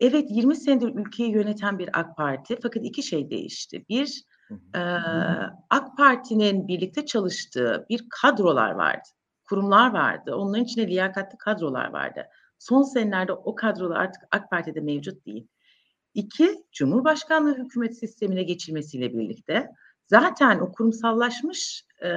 Evet 0.00 0.26
20 0.30 0.56
senedir 0.56 0.94
ülkeyi 0.94 1.30
yöneten 1.30 1.78
bir 1.78 2.00
AK 2.00 2.16
Parti 2.16 2.58
fakat 2.62 2.84
iki 2.84 3.02
şey 3.02 3.30
değişti. 3.30 3.84
Bir 3.88 4.24
e, 4.74 4.80
AK 5.70 5.96
Parti'nin 5.96 6.68
birlikte 6.68 7.06
çalıştığı 7.06 7.86
bir 7.90 8.06
kadrolar 8.10 8.70
vardı. 8.70 9.08
Kurumlar 9.44 9.92
vardı. 9.92 10.34
Onların 10.34 10.64
içinde 10.64 10.88
liyakatli 10.88 11.38
kadrolar 11.38 11.90
vardı. 11.90 12.26
Son 12.58 12.82
senelerde 12.82 13.32
o 13.32 13.54
kadrolar 13.54 13.96
artık 13.96 14.22
AK 14.30 14.50
Parti'de 14.50 14.80
mevcut 14.80 15.26
değil. 15.26 15.46
İki, 16.14 16.64
Cumhurbaşkanlığı 16.72 17.58
hükümet 17.58 17.98
sistemine 17.98 18.42
geçilmesiyle 18.42 19.12
birlikte 19.12 19.70
zaten 20.10 20.58
o 20.58 20.72
kurumsallaşmış 20.72 21.84
e, 22.02 22.08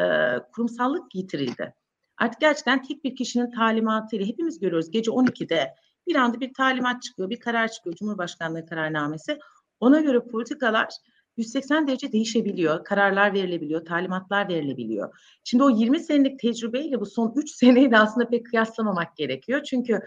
kurumsallık 0.55 1.15
yitirildi. 1.15 1.73
Artık 2.17 2.41
gerçekten 2.41 2.83
tek 2.83 3.03
bir 3.03 3.15
kişinin 3.15 3.51
talimatıyla 3.51 4.25
hepimiz 4.25 4.59
görüyoruz 4.59 4.91
gece 4.91 5.11
12'de 5.11 5.75
bir 6.07 6.15
anda 6.15 6.39
bir 6.39 6.53
talimat 6.53 7.01
çıkıyor, 7.01 7.29
bir 7.29 7.39
karar 7.39 7.67
çıkıyor, 7.67 7.95
Cumhurbaşkanlığı 7.95 8.65
kararnamesi. 8.65 9.39
Ona 9.79 10.01
göre 10.01 10.19
politikalar 10.19 10.89
180 11.37 11.87
derece 11.87 12.11
değişebiliyor, 12.11 12.83
kararlar 12.83 13.33
verilebiliyor, 13.33 13.85
talimatlar 13.85 14.49
verilebiliyor. 14.49 15.17
Şimdi 15.43 15.63
o 15.63 15.69
20 15.69 15.99
senelik 15.99 16.39
tecrübeyle 16.39 16.99
bu 16.99 17.05
son 17.05 17.33
3 17.35 17.51
seneyi 17.55 17.91
de 17.91 17.97
aslında 17.97 18.29
pek 18.29 18.45
kıyaslamamak 18.45 19.17
gerekiyor. 19.17 19.63
Çünkü 19.63 19.99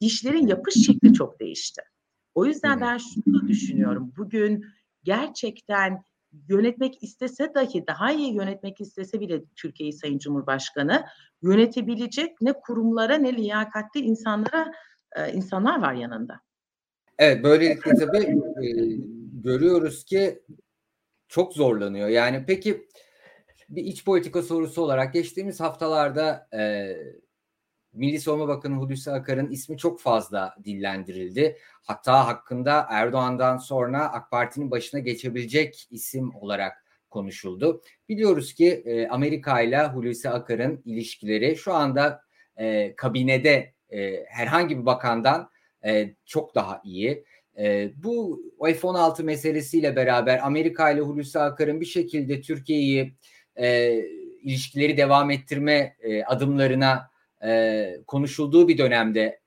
işlerin 0.00 0.46
yapış 0.46 0.74
şekli 0.74 1.14
çok 1.14 1.40
değişti. 1.40 1.82
O 2.34 2.44
yüzden 2.44 2.80
ben 2.80 2.98
şunu 2.98 3.42
da 3.42 3.48
düşünüyorum. 3.48 4.12
Bugün 4.16 4.64
gerçekten 5.04 6.02
yönetmek 6.48 7.02
istese 7.02 7.54
dahi 7.54 7.86
daha 7.86 8.12
iyi 8.12 8.34
yönetmek 8.34 8.80
istese 8.80 9.20
bile 9.20 9.44
Türkiye'yi 9.56 9.92
Sayın 9.92 10.18
Cumhurbaşkanı 10.18 11.04
yönetebilecek 11.42 12.40
ne 12.40 12.52
kurumlara 12.52 13.14
ne 13.14 13.36
liyakatli 13.36 14.00
insanlara 14.00 14.72
e, 15.16 15.32
insanlar 15.32 15.82
var 15.82 15.94
yanında. 15.94 16.40
Evet 17.18 17.44
böylelikle 17.44 17.94
tabii 17.94 18.24
e, 18.64 18.68
görüyoruz 19.32 20.04
ki 20.04 20.42
çok 21.28 21.52
zorlanıyor. 21.52 22.08
Yani 22.08 22.44
peki 22.46 22.88
bir 23.68 23.84
iç 23.84 24.04
politika 24.04 24.42
sorusu 24.42 24.82
olarak 24.82 25.12
geçtiğimiz 25.12 25.60
haftalarda 25.60 26.48
e, 26.54 26.92
Milli 27.92 28.20
Savunma 28.20 28.48
Bakanı 28.48 28.74
Hulusi 28.74 29.10
Akar'ın 29.10 29.50
ismi 29.50 29.78
çok 29.78 30.00
fazla 30.00 30.54
dillendirildi. 30.64 31.58
Hatta 31.82 32.26
hakkında 32.26 32.86
Erdoğan'dan 32.90 33.56
sonra 33.56 34.12
AK 34.12 34.30
Parti'nin 34.30 34.70
başına 34.70 35.00
geçebilecek 35.00 35.88
isim 35.90 36.34
olarak 36.34 36.84
konuşuldu. 37.10 37.82
Biliyoruz 38.08 38.54
ki 38.54 38.82
e, 38.84 39.08
Amerika 39.08 39.60
ile 39.60 39.86
Hulusi 39.86 40.30
Akar'ın 40.30 40.82
ilişkileri 40.84 41.56
şu 41.56 41.74
anda 41.74 42.22
e, 42.56 42.94
kabinede 42.96 43.74
e, 43.90 44.24
herhangi 44.28 44.78
bir 44.78 44.86
bakandan 44.86 45.50
e, 45.84 46.14
çok 46.24 46.54
daha 46.54 46.80
iyi. 46.84 47.24
E, 47.58 47.90
bu 47.96 48.42
F-16 48.62 49.22
meselesiyle 49.22 49.96
beraber 49.96 50.46
Amerika 50.46 50.90
ile 50.90 51.00
Hulusi 51.00 51.38
Akar'ın 51.38 51.80
bir 51.80 51.86
şekilde 51.86 52.40
Türkiye'yi 52.40 53.14
e, 53.56 53.98
ilişkileri 54.42 54.96
devam 54.96 55.30
ettirme 55.30 55.96
e, 56.00 56.24
adımlarına 56.24 57.10
e, 57.44 58.00
konuşulduğu 58.06 58.68
bir 58.68 58.78
dönemde 58.78 59.40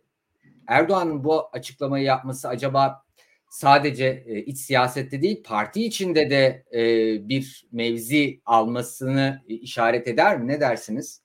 Erdoğan'ın 0.68 1.24
bu 1.24 1.50
açıklamayı 1.54 2.06
yapması 2.06 2.48
acaba 2.48 3.04
sadece 3.50 4.24
e, 4.28 4.40
iç 4.40 4.58
siyasette 4.58 5.22
değil 5.22 5.44
parti 5.44 5.86
içinde 5.86 6.30
de 6.30 6.64
e, 6.74 6.84
bir 7.30 7.68
mevzi 7.72 8.42
almasını 8.46 9.42
işaret 9.48 10.08
eder 10.08 10.40
mi? 10.40 10.48
Ne 10.48 10.62
dersiniz? 10.62 11.22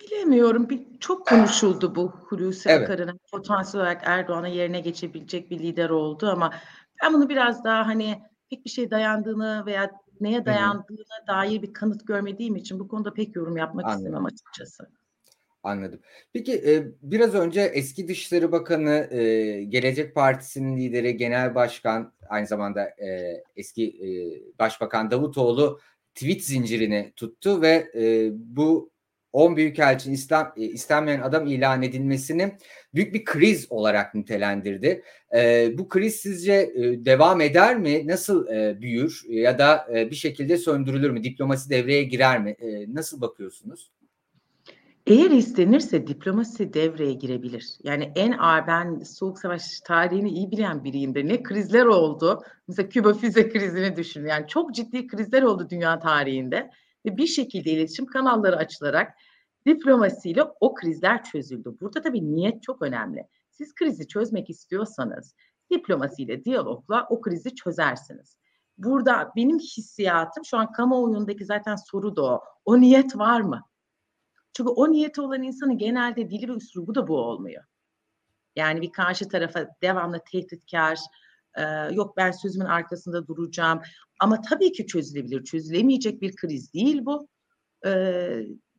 Bilemiyorum. 0.00 0.68
Bir, 0.68 0.98
çok 1.00 1.26
konuşuldu 1.26 1.94
bu 1.94 2.10
Hulusi 2.10 2.68
evet. 2.68 2.90
Akar'ın 2.90 3.20
potansiyel 3.32 3.84
olarak 3.84 4.02
Erdoğan'a 4.04 4.48
yerine 4.48 4.80
geçebilecek 4.80 5.50
bir 5.50 5.58
lider 5.58 5.90
oldu 5.90 6.28
ama 6.30 6.54
ben 7.02 7.12
bunu 7.12 7.28
biraz 7.28 7.64
daha 7.64 7.86
hani 7.86 8.22
pek 8.50 8.64
bir 8.64 8.70
şey 8.70 8.90
dayandığını 8.90 9.66
veya 9.66 9.90
neye 10.20 10.46
dayandığına 10.46 11.26
dair 11.28 11.62
bir 11.62 11.72
kanıt 11.72 12.06
görmediğim 12.06 12.56
için 12.56 12.80
bu 12.80 12.88
konuda 12.88 13.14
pek 13.14 13.36
yorum 13.36 13.56
yapmak 13.56 13.84
Anladım. 13.84 14.00
istemem 14.00 14.24
açıkçası. 14.24 14.90
Anladım. 15.66 16.00
Peki 16.32 16.52
e, 16.54 16.84
biraz 17.02 17.34
önce 17.34 17.60
eski 17.60 18.08
Dışişleri 18.08 18.52
Bakanı, 18.52 19.08
e, 19.10 19.62
Gelecek 19.64 20.14
Partisi'nin 20.14 20.76
lideri, 20.76 21.16
Genel 21.16 21.54
Başkan, 21.54 22.12
aynı 22.28 22.46
zamanda 22.46 22.82
e, 22.84 23.42
eski 23.56 23.84
e, 23.84 24.08
Başbakan 24.58 25.10
Davutoğlu 25.10 25.80
tweet 26.14 26.44
zincirini 26.44 27.12
tuttu 27.16 27.62
ve 27.62 27.90
e, 27.94 28.30
bu 28.32 28.90
10 29.32 29.56
Büyükelçinin 29.56 30.14
İslam, 30.14 30.52
e, 30.56 30.62
istenmeyen 30.64 31.20
adam 31.20 31.46
ilan 31.46 31.82
edilmesini 31.82 32.56
büyük 32.94 33.14
bir 33.14 33.24
kriz 33.24 33.66
olarak 33.72 34.14
nitelendirdi. 34.14 35.02
E, 35.34 35.70
bu 35.78 35.88
kriz 35.88 36.16
sizce 36.16 36.52
e, 36.52 37.04
devam 37.04 37.40
eder 37.40 37.78
mi? 37.78 38.06
Nasıl 38.06 38.48
e, 38.48 38.80
büyür 38.80 39.22
ya 39.28 39.58
da 39.58 39.86
e, 39.94 40.10
bir 40.10 40.16
şekilde 40.16 40.56
söndürülür 40.56 41.10
mü? 41.10 41.24
Diplomasi 41.24 41.70
devreye 41.70 42.02
girer 42.02 42.42
mi? 42.42 42.50
E, 42.50 42.94
nasıl 42.94 43.20
bakıyorsunuz? 43.20 43.90
Eğer 45.06 45.30
istenirse 45.30 46.06
diplomasi 46.06 46.72
devreye 46.72 47.12
girebilir. 47.12 47.78
Yani 47.82 48.12
en 48.16 48.32
ağır 48.32 48.66
ben 48.66 48.98
Soğuk 48.98 49.38
Savaş 49.38 49.80
tarihini 49.80 50.30
iyi 50.30 50.50
bilen 50.50 50.84
biriyimdir. 50.84 51.28
Ne 51.28 51.42
krizler 51.42 51.84
oldu. 51.84 52.42
Mesela 52.68 52.88
Küba 52.88 53.14
füze 53.14 53.48
krizini 53.48 53.96
düşünün. 53.96 54.28
Yani 54.28 54.46
çok 54.48 54.74
ciddi 54.74 55.06
krizler 55.06 55.42
oldu 55.42 55.66
dünya 55.70 55.98
tarihinde. 55.98 56.70
Ve 57.06 57.16
bir 57.16 57.26
şekilde 57.26 57.70
iletişim 57.70 58.06
kanalları 58.06 58.56
açılarak 58.56 59.12
diplomasiyle 59.66 60.42
o 60.60 60.74
krizler 60.74 61.24
çözüldü. 61.24 61.76
Burada 61.80 62.00
tabii 62.00 62.34
niyet 62.34 62.62
çok 62.62 62.82
önemli. 62.82 63.26
Siz 63.50 63.74
krizi 63.74 64.08
çözmek 64.08 64.50
istiyorsanız 64.50 65.34
diplomasiyle, 65.70 66.44
diyalogla 66.44 67.06
o 67.10 67.20
krizi 67.20 67.54
çözersiniz. 67.54 68.36
Burada 68.78 69.32
benim 69.36 69.58
hissiyatım 69.58 70.44
şu 70.44 70.56
an 70.56 70.72
kamuoyundaki 70.72 71.44
zaten 71.44 71.76
soru 71.76 72.16
da 72.16 72.22
o. 72.22 72.40
O 72.64 72.80
niyet 72.80 73.18
var 73.18 73.40
mı? 73.40 73.62
Çünkü 74.56 74.70
o 74.70 74.92
niyeti 74.92 75.20
olan 75.20 75.42
insanın 75.42 75.78
genelde 75.78 76.30
dili 76.30 76.48
ve 76.48 76.52
üslubu 76.52 76.94
da 76.94 77.08
bu 77.08 77.18
olmuyor. 77.18 77.64
Yani 78.56 78.82
bir 78.82 78.92
karşı 78.92 79.28
tarafa 79.28 79.66
devamlı 79.82 80.20
tehditkar, 80.32 80.98
e, 81.54 81.62
yok 81.92 82.16
ben 82.16 82.30
sözümün 82.30 82.66
arkasında 82.66 83.26
duracağım. 83.26 83.82
Ama 84.20 84.40
tabii 84.40 84.72
ki 84.72 84.86
çözülebilir. 84.86 85.44
Çözülemeyecek 85.44 86.22
bir 86.22 86.36
kriz 86.36 86.74
değil 86.74 87.04
bu. 87.04 87.28
E, 87.86 87.90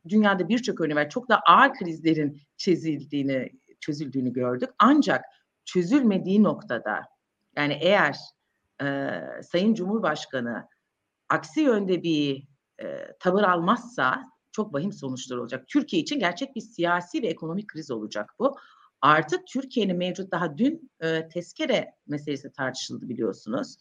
dünyada 0.10 0.50
birçok 0.50 0.82
örneği 0.82 0.96
var. 0.96 1.10
Çok 1.10 1.30
da 1.30 1.40
ağır 1.48 1.74
krizlerin 1.74 2.42
çözüldüğünü, 2.58 3.50
çözüldüğünü 3.80 4.34
gördük. 4.34 4.70
Ancak 4.80 5.26
çözülmediği 5.66 6.44
noktada 6.44 7.02
yani 7.56 7.78
eğer 7.82 8.18
e, 8.82 9.20
Sayın 9.44 9.74
Cumhurbaşkanı 9.74 10.68
aksi 11.30 11.62
yönde 11.62 12.04
bir 12.04 12.48
e, 12.82 13.08
tavır 13.20 13.44
almazsa 13.44 14.37
çok 14.58 14.74
vahim 14.74 14.92
sonuçlar 14.92 15.38
olacak. 15.38 15.68
Türkiye 15.68 16.02
için 16.02 16.20
gerçek 16.20 16.56
bir 16.56 16.62
siyasi 16.62 17.22
ve 17.22 17.28
ekonomik 17.28 17.68
kriz 17.68 17.92
olacak 17.92 18.34
bu. 18.40 18.56
Artık 19.02 19.48
Türkiye'nin 19.48 19.98
mevcut 19.98 20.32
daha 20.32 20.58
dün 20.58 20.92
e, 21.00 21.28
tezkere 21.28 21.94
meselesi 22.08 22.52
tartışıldı 22.52 23.10
biliyorsunuz. 23.10 23.78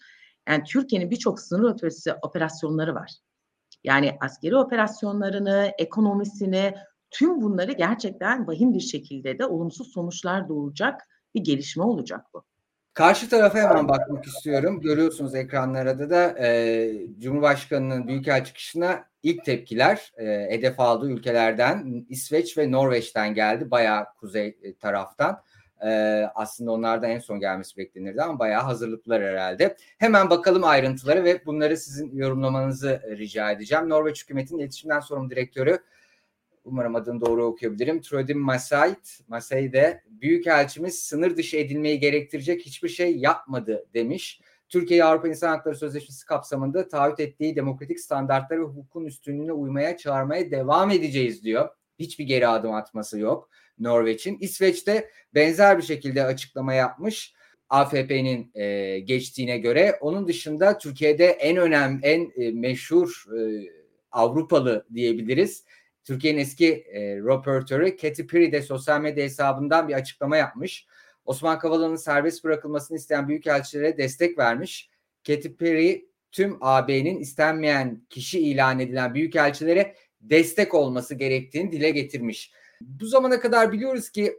Yani 0.49 0.65
Türkiye'nin 0.65 1.11
birçok 1.11 1.41
sınır 1.41 1.75
ötesi 1.75 2.15
operasyonları 2.23 2.95
var. 2.95 3.13
Yani 3.85 4.17
askeri 4.21 4.57
operasyonlarını, 4.57 5.73
ekonomisini, 5.79 6.75
tüm 7.11 7.41
bunları 7.43 7.73
gerçekten 7.73 8.47
vahim 8.47 8.75
bir 8.75 8.81
şekilde 8.81 9.39
de 9.39 9.47
olumsuz 9.47 9.93
sonuçlar 9.93 10.49
doğuracak 10.49 11.01
bir 11.35 11.41
gelişme 11.41 11.85
olacak 11.85 12.27
bu. 12.35 12.45
Karşı 12.97 13.29
tarafa 13.29 13.59
hemen 13.59 13.89
bakmak 13.89 14.25
istiyorum. 14.27 14.81
Görüyorsunuz 14.81 15.35
ekranlarda 15.35 16.11
da 16.11 16.47
e, 16.47 16.91
Cumhurbaşkanı'nın 17.19 18.09
büyükelçi 18.09 18.47
çıkışına 18.47 19.05
ilk 19.23 19.45
tepkiler 19.45 20.13
e, 20.19 20.25
hedef 20.51 20.81
aldığı 20.81 21.11
ülkelerden 21.11 22.07
İsveç 22.09 22.59
ve 22.59 22.73
Norveç'ten 22.73 23.35
geldi. 23.35 23.71
Bayağı 23.71 24.07
kuzey 24.21 24.59
e, 24.63 24.75
taraftan. 24.75 25.43
E, 25.87 25.91
aslında 26.35 26.73
onlardan 26.73 27.11
en 27.11 27.19
son 27.19 27.41
gelmesi 27.41 27.77
beklenirdi 27.77 28.23
ama 28.23 28.39
bayağı 28.39 28.63
hazırlıklar 28.63 29.23
herhalde. 29.23 29.77
Hemen 29.99 30.31
bakalım 30.31 30.65
ayrıntıları 30.65 31.25
ve 31.25 31.47
bunları 31.47 31.77
sizin 31.77 32.17
yorumlamanızı 32.17 33.03
rica 33.19 33.51
edeceğim. 33.51 33.89
Norveç 33.89 34.23
hükümetinin 34.23 34.61
iletişimden 34.61 35.01
sorumlu 35.01 35.31
direktörü 35.31 35.79
umarım 36.67 36.95
adını 36.95 37.21
doğru 37.21 37.45
okuyabilirim. 37.45 38.01
Trodim 38.01 38.39
Masait, 38.39 39.21
Masai 39.29 39.73
de 39.73 40.03
Büyükelçimiz 40.09 40.99
sınır 40.99 41.37
dışı 41.37 41.57
edilmeyi 41.57 42.01
gerektirecek 42.01 42.67
hiçbir 42.67 42.89
şey 42.89 43.17
yapmadı 43.17 43.87
demiş. 43.95 44.41
Türkiye 44.69 45.05
Avrupa 45.05 45.29
İnsan 45.29 45.49
Hakları 45.49 45.77
Sözleşmesi 45.77 46.27
kapsamında 46.27 46.89
taahhüt 46.89 47.21
ettiği 47.21 47.57
demokratik 47.57 48.01
standartlara 48.01 48.61
ve 48.61 48.65
hukukun 48.65 49.05
üstünlüğüne 49.05 49.53
uymaya 49.53 49.97
çağırmaya 49.97 50.51
devam 50.51 50.91
edeceğiz 50.91 51.45
diyor. 51.45 51.69
Hiçbir 51.99 52.25
geri 52.25 52.49
adım 52.49 52.73
atması 52.73 53.19
yok 53.19 53.51
Norveç'in. 53.79 54.39
İsveç'te 54.41 55.11
benzer 55.35 55.79
bir 55.79 55.83
şekilde 55.83 56.25
açıklama 56.25 56.75
yapmış. 56.75 57.35
AFP'nin 57.69 58.51
e, 58.55 58.99
geçtiğine 58.99 59.59
göre. 59.59 59.99
Onun 60.01 60.29
dışında 60.29 60.79
Türkiye'de 60.79 61.27
en 61.27 61.57
önemli, 61.57 62.07
en 62.07 62.33
e, 62.37 62.51
meşhur 62.51 63.25
e, 63.39 63.69
Avrupalı 64.13 64.87
diyebiliriz. 64.95 65.65
Türkiye'nin 66.07 66.39
eski 66.39 66.73
e, 66.73 67.17
röportörü 67.17 67.97
Katy 67.97 68.23
Perry 68.23 68.53
de 68.53 68.63
sosyal 68.63 69.01
medya 69.01 69.25
hesabından 69.25 69.89
bir 69.89 69.95
açıklama 69.95 70.37
yapmış. 70.37 70.87
Osman 71.25 71.59
Kavala'nın 71.59 71.97
serbest 71.97 72.45
bırakılmasını 72.45 72.97
isteyen 72.97 73.29
büyükelçilere 73.29 73.97
destek 73.97 74.39
vermiş. 74.39 74.91
Katy 75.27 75.49
Perry 75.49 76.09
tüm 76.33 76.59
AB'nin 76.61 77.19
istenmeyen 77.19 78.07
kişi 78.11 78.41
ilan 78.41 78.81
edilen 78.81 79.15
büyükelçilere 79.15 79.95
destek 80.21 80.75
olması 80.75 81.15
gerektiğini 81.15 81.73
dile 81.73 81.91
getirmiş. 81.91 82.53
Bu 82.81 83.07
zamana 83.07 83.41
kadar 83.41 83.73
biliyoruz 83.73 84.11
ki 84.11 84.39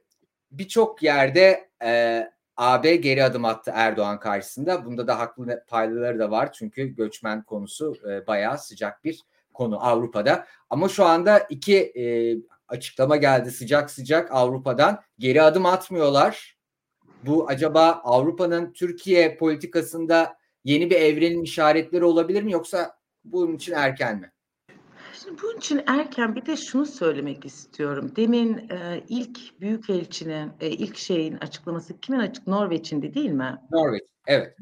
birçok 0.52 1.04
yerde 1.04 1.70
e, 1.84 2.24
AB 2.58 2.96
geri 2.96 3.24
adım 3.24 3.46
attı 3.46 3.72
Erdoğan 3.74 4.20
karşısında. 4.20 4.86
Bunda 4.86 5.08
da 5.08 5.20
haklı 5.20 5.64
payları 5.68 6.20
da 6.20 6.32
var 6.32 6.54
çünkü 6.54 6.96
göçmen 6.96 7.44
konusu 7.44 7.96
e, 8.10 8.28
bayağı 8.28 8.58
sıcak 8.58 9.04
bir 9.04 9.22
konu 9.58 9.86
Avrupa'da. 9.86 10.46
Ama 10.70 10.90
şu 10.90 11.06
anda 11.06 11.40
iki 11.40 11.78
e, 11.78 12.36
açıklama 12.68 13.18
geldi 13.18 13.52
sıcak 13.52 13.92
sıcak 13.92 14.32
Avrupa'dan. 14.32 15.02
Geri 15.20 15.42
adım 15.42 15.66
atmıyorlar. 15.66 16.58
Bu 17.24 17.48
acaba 17.48 18.02
Avrupa'nın 18.04 18.74
Türkiye 18.74 19.38
politikasında 19.38 20.38
yeni 20.64 20.90
bir 20.90 20.96
evrenin 20.96 21.44
işaretleri 21.44 22.04
olabilir 22.04 22.44
mi 22.44 22.52
yoksa 22.52 22.98
bunun 23.26 23.56
için 23.56 23.74
erken 23.74 24.20
mi? 24.20 24.32
Şimdi 25.24 25.42
bunun 25.42 25.58
için 25.58 25.82
erken 25.88 26.36
bir 26.36 26.46
de 26.46 26.58
şunu 26.58 26.86
söylemek 26.86 27.46
istiyorum. 27.46 28.12
Demin 28.16 28.58
e, 28.58 29.04
ilk 29.10 29.62
büyükelçinin 29.62 30.52
e, 30.60 30.70
ilk 30.70 30.98
şeyin 30.98 31.38
açıklaması 31.38 32.00
kimin 32.00 32.20
açık 32.20 32.48
Norveç'indi 32.48 33.14
değil 33.14 33.32
mi? 33.32 33.58
Norveç, 33.72 34.04
evet. 34.28 34.58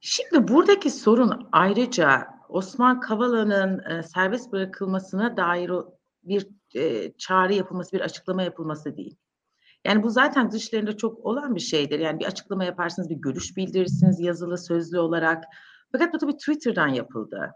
Şimdi 0.00 0.48
buradaki 0.48 0.90
sorun 0.90 1.48
ayrıca 1.52 2.37
Osman 2.48 3.00
Kavala'nın 3.00 3.90
e, 3.90 4.02
serbest 4.02 4.52
bırakılmasına 4.52 5.36
dair 5.36 5.68
o 5.68 5.94
bir 6.22 6.46
e, 6.74 7.12
çağrı 7.12 7.54
yapılması, 7.54 7.92
bir 7.92 8.00
açıklama 8.00 8.42
yapılması 8.42 8.96
değil. 8.96 9.16
Yani 9.84 10.02
bu 10.02 10.10
zaten 10.10 10.50
dışlarında 10.50 10.96
çok 10.96 11.24
olan 11.24 11.54
bir 11.54 11.60
şeydir. 11.60 11.98
Yani 11.98 12.20
bir 12.20 12.24
açıklama 12.24 12.64
yaparsınız, 12.64 13.10
bir 13.10 13.16
görüş 13.16 13.56
bildirirsiniz 13.56 14.20
yazılı, 14.20 14.58
sözlü 14.58 14.98
olarak. 14.98 15.44
Fakat 15.92 16.14
bu 16.14 16.18
tabii 16.18 16.36
Twitter'dan 16.36 16.88
yapıldı. 16.88 17.52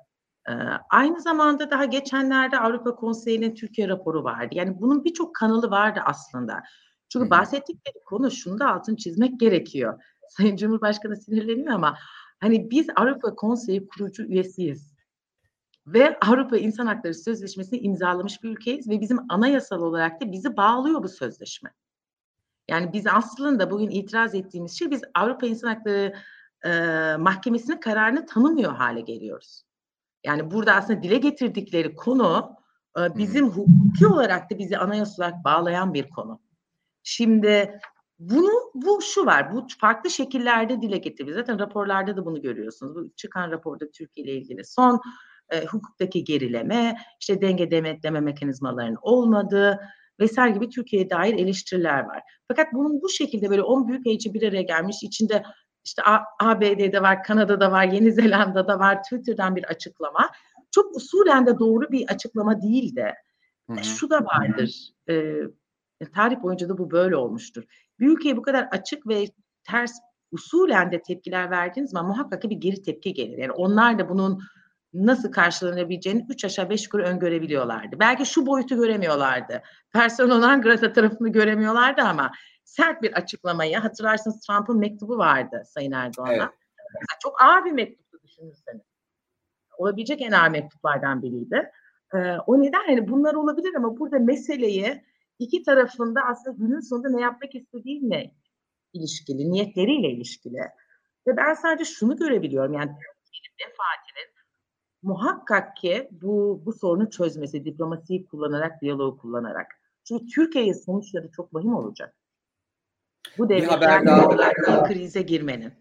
Ee, 0.48 0.52
aynı 0.90 1.20
zamanda 1.20 1.70
daha 1.70 1.84
geçenlerde 1.84 2.58
Avrupa 2.58 2.94
Konseyi'nin 2.94 3.54
Türkiye 3.54 3.88
raporu 3.88 4.24
vardı. 4.24 4.48
Yani 4.52 4.80
bunun 4.80 5.04
birçok 5.04 5.34
kanalı 5.34 5.70
vardı 5.70 6.00
aslında. 6.04 6.62
Çünkü 7.08 7.30
bahsettikleri 7.30 8.04
konu 8.06 8.30
şunu 8.30 8.58
da 8.58 8.74
altın 8.74 8.96
çizmek 8.96 9.40
gerekiyor. 9.40 10.02
Sayın 10.28 10.56
Cumhurbaşkanı 10.56 11.16
sinirleniyor 11.16 11.74
ama 11.74 11.98
Hani 12.42 12.70
biz 12.70 12.86
Avrupa 12.96 13.34
Konseyi 13.34 13.88
kurucu 13.88 14.22
üyesiyiz. 14.22 14.94
Ve 15.86 16.18
Avrupa 16.20 16.56
İnsan 16.56 16.86
Hakları 16.86 17.14
Sözleşmesi'ni 17.14 17.78
imzalamış 17.78 18.42
bir 18.42 18.48
ülkeyiz 18.48 18.88
ve 18.88 19.00
bizim 19.00 19.18
anayasal 19.28 19.82
olarak 19.82 20.20
da 20.20 20.32
bizi 20.32 20.56
bağlıyor 20.56 21.02
bu 21.02 21.08
sözleşme. 21.08 21.70
Yani 22.68 22.92
biz 22.92 23.06
aslında 23.06 23.70
bugün 23.70 23.90
itiraz 23.90 24.34
ettiğimiz 24.34 24.78
şey 24.78 24.90
biz 24.90 25.02
Avrupa 25.14 25.46
İnsan 25.46 25.68
Hakları 25.68 26.14
e, 26.64 26.70
Mahkemesi'nin 27.16 27.80
kararını 27.80 28.26
tanımıyor 28.26 28.72
hale 28.72 29.00
geliyoruz. 29.00 29.64
Yani 30.24 30.50
burada 30.50 30.74
aslında 30.74 31.02
dile 31.02 31.18
getirdikleri 31.18 31.94
konu 31.94 32.56
e, 32.98 33.16
bizim 33.16 33.48
hukuki 33.48 34.06
olarak 34.06 34.50
da 34.50 34.58
bizi 34.58 34.78
anayasal 34.78 35.24
olarak 35.24 35.44
bağlayan 35.44 35.94
bir 35.94 36.10
konu. 36.10 36.40
Şimdi 37.02 37.80
bunu 38.30 38.70
bu 38.74 39.02
şu 39.02 39.26
var. 39.26 39.54
Bu 39.54 39.66
farklı 39.80 40.10
şekillerde 40.10 40.82
dile 40.82 40.98
getiriliyor. 40.98 41.38
Zaten 41.38 41.58
raporlarda 41.58 42.16
da 42.16 42.26
bunu 42.26 42.42
görüyorsunuz. 42.42 42.94
Bu 42.94 43.10
çıkan 43.16 43.50
raporda 43.50 43.90
Türkiye 43.90 44.26
ile 44.26 44.34
ilgili 44.34 44.64
son 44.64 45.00
e, 45.50 45.64
hukuktaki 45.64 46.24
gerileme, 46.24 46.96
işte 47.20 47.40
denge 47.40 47.70
demetleme 47.70 48.20
mekanizmalarının 48.20 48.98
olmadığı 49.02 49.80
vesaire 50.20 50.54
gibi 50.54 50.68
Türkiye'ye 50.68 51.10
dair 51.10 51.34
eleştiriler 51.34 52.00
var. 52.04 52.22
Fakat 52.48 52.66
bunun 52.72 53.02
bu 53.02 53.08
şekilde 53.08 53.50
böyle 53.50 53.62
10 53.62 53.88
büyük 53.88 54.06
elçi 54.06 54.34
bir 54.34 54.48
araya 54.48 54.62
gelmiş 54.62 54.96
içinde 55.02 55.42
işte 55.84 56.02
ABD'de 56.40 57.02
var, 57.02 57.24
Kanada'da 57.24 57.72
var, 57.72 57.84
Yeni 57.84 58.12
Zelanda'da 58.12 58.78
var, 58.78 59.02
Twitter'dan 59.02 59.56
bir 59.56 59.64
açıklama. 59.64 60.30
Çok 60.70 60.96
usulen 60.96 61.46
de 61.46 61.58
doğru 61.58 61.90
bir 61.90 62.08
açıklama 62.08 62.62
değil 62.62 62.96
de 62.96 63.14
hı 63.70 63.72
hı. 63.72 63.84
şu 63.84 64.10
da 64.10 64.24
vardır. 64.24 64.90
E, 65.08 65.14
Yani 66.02 66.12
tarih 66.12 66.42
boyunca 66.42 66.68
da 66.68 66.78
bu 66.78 66.90
böyle 66.90 67.16
olmuştur. 67.16 67.64
Bir 68.02 68.08
ülkeye 68.08 68.36
bu 68.36 68.42
kadar 68.42 68.68
açık 68.70 69.08
ve 69.08 69.24
ters 69.64 69.92
usulen 70.32 70.92
de 70.92 71.02
tepkiler 71.02 71.50
verdiğiniz 71.50 71.90
zaman 71.90 72.06
muhakkak 72.06 72.42
bir 72.42 72.56
geri 72.56 72.82
tepki 72.82 73.14
gelir. 73.14 73.38
Yani 73.38 73.52
onlar 73.52 73.98
da 73.98 74.08
bunun 74.08 74.42
nasıl 74.94 75.32
karşılanabileceğini 75.32 76.26
üç 76.28 76.44
aşağı 76.44 76.70
beş 76.70 76.84
yukarı 76.84 77.02
öngörebiliyorlardı. 77.02 77.98
Belki 78.00 78.26
şu 78.26 78.46
boyutu 78.46 78.76
göremiyorlardı. 78.76 79.62
Persona 79.92 80.56
Grata 80.56 80.92
tarafını 80.92 81.28
göremiyorlardı 81.28 82.02
ama 82.02 82.30
sert 82.64 83.02
bir 83.02 83.12
açıklamayı 83.12 83.78
hatırlarsınız 83.78 84.46
Trump'ın 84.46 84.78
mektubu 84.78 85.18
vardı 85.18 85.62
Sayın 85.66 85.92
Erdoğan'a. 85.92 86.32
Evet. 86.34 87.20
Çok 87.22 87.42
ağır 87.42 87.64
bir 87.64 87.72
mektuptu 87.72 88.18
düşünürseniz. 88.22 88.82
Olabilecek 89.78 90.22
en 90.22 90.32
ağır 90.32 90.50
mektuplardan 90.50 91.22
biriydi. 91.22 91.70
Ee, 92.14 92.36
o 92.46 92.62
neden 92.62 92.90
yani 92.90 93.08
bunlar 93.08 93.34
olabilir 93.34 93.74
ama 93.76 93.98
burada 93.98 94.18
meseleyi 94.18 95.04
iki 95.42 95.62
tarafında 95.62 96.20
aslında 96.30 96.56
günün 96.58 96.80
sonunda 96.80 97.10
ne 97.10 97.20
yapmak 97.20 97.54
istediğiyle 97.54 98.34
ilişkili, 98.92 99.50
niyetleriyle 99.50 100.08
ilişkili. 100.08 100.60
Ve 101.26 101.36
ben 101.36 101.54
sadece 101.54 101.84
şunu 101.84 102.16
görebiliyorum 102.16 102.72
yani 102.72 102.90
Türkiye'nin 102.90 103.56
menfaatinin 103.60 104.32
muhakkak 105.02 105.76
ki 105.76 106.08
bu, 106.10 106.62
bu 106.66 106.72
sorunu 106.72 107.10
çözmesi, 107.10 107.64
diplomasiyi 107.64 108.26
kullanarak, 108.26 108.80
diyaloğu 108.80 109.18
kullanarak. 109.18 109.66
Çünkü 110.08 110.26
Türkiye'ye 110.26 110.74
sonuçları 110.74 111.30
çok 111.30 111.54
vahim 111.54 111.74
olacak. 111.74 112.14
Bu 113.38 113.48
devletler 113.48 114.04
krize 114.88 115.22
girmenin. 115.22 115.72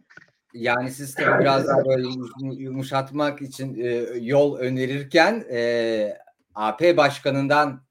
Yani 0.53 0.91
siz 0.91 1.15
tabii 1.15 1.41
biraz 1.41 1.67
böyle 1.85 2.07
yumuşatmak 2.41 3.41
için 3.41 3.79
e, 3.79 3.87
yol 4.19 4.57
önerirken 4.57 5.45
e, 5.51 6.17
AP 6.55 6.97
Başkanı'ndan 6.97 7.81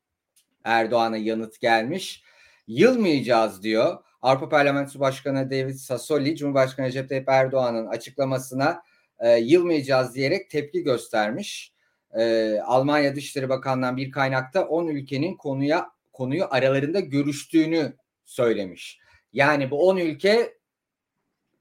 Erdoğan'a 0.65 1.17
yanıt 1.17 1.61
gelmiş. 1.61 2.23
Yılmayacağız 2.67 3.63
diyor. 3.63 3.99
Avrupa 4.23 4.49
Parlamentosu 4.49 5.01
Başkanı 5.01 5.51
David 5.51 5.75
Sassoli, 5.75 6.37
Cumhurbaşkanı 6.37 6.87
Recep 6.87 7.09
Tayyip 7.09 7.29
Erdoğan'ın 7.29 7.87
açıklamasına 7.87 8.83
e, 9.19 9.37
yılmayacağız 9.37 10.15
diyerek 10.15 10.51
tepki 10.51 10.83
göstermiş. 10.83 11.73
E, 12.19 12.57
Almanya 12.65 13.17
Dışişleri 13.17 13.49
Bakanlığı'ndan 13.49 13.97
bir 13.97 14.11
kaynakta 14.11 14.65
10 14.65 14.87
ülkenin 14.87 15.37
konuya 15.37 15.91
konuyu 16.13 16.45
aralarında 16.51 17.01
görüştüğünü 17.01 17.97
söylemiş. 18.25 18.99
Yani 19.33 19.71
bu 19.71 19.89
10 19.89 19.97
ülke 19.97 20.55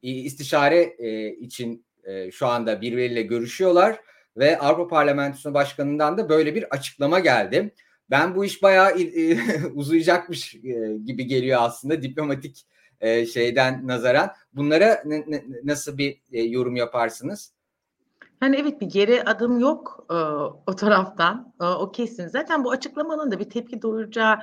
istişare 0.01 0.95
e, 0.99 1.29
için 1.29 1.85
e, 2.03 2.31
şu 2.31 2.47
anda 2.47 2.81
birbiriyle 2.81 3.21
görüşüyorlar 3.21 3.99
ve 4.37 4.59
Avrupa 4.59 4.87
Parlamentosu 4.87 5.53
Başkanı'ndan 5.53 6.17
da 6.17 6.29
böyle 6.29 6.55
bir 6.55 6.63
açıklama 6.63 7.19
geldi. 7.19 7.73
Ben 8.11 8.35
bu 8.35 8.45
iş 8.45 8.63
bayağı 8.63 8.99
e, 8.99 9.37
uzayacakmış 9.73 10.55
e, 10.55 10.97
gibi 11.05 11.27
geliyor 11.27 11.59
aslında 11.61 12.01
diplomatik 12.01 12.65
e, 13.01 13.25
şeyden 13.25 13.87
nazaran. 13.87 14.31
Bunlara 14.53 15.03
ne, 15.05 15.23
ne, 15.27 15.43
nasıl 15.63 15.97
bir 15.97 16.21
e, 16.31 16.41
yorum 16.41 16.75
yaparsınız? 16.75 17.53
Hani 18.39 18.55
evet 18.55 18.81
bir 18.81 18.85
geri 18.85 19.23
adım 19.23 19.59
yok 19.59 20.05
e, 20.09 20.13
o 20.67 20.75
taraftan. 20.75 21.53
E, 21.61 21.65
o 21.65 21.91
kesin. 21.91 22.27
Zaten 22.27 22.63
bu 22.63 22.71
açıklamanın 22.71 23.31
da 23.31 23.39
bir 23.39 23.49
tepki 23.49 23.81
doğuracağı 23.81 24.39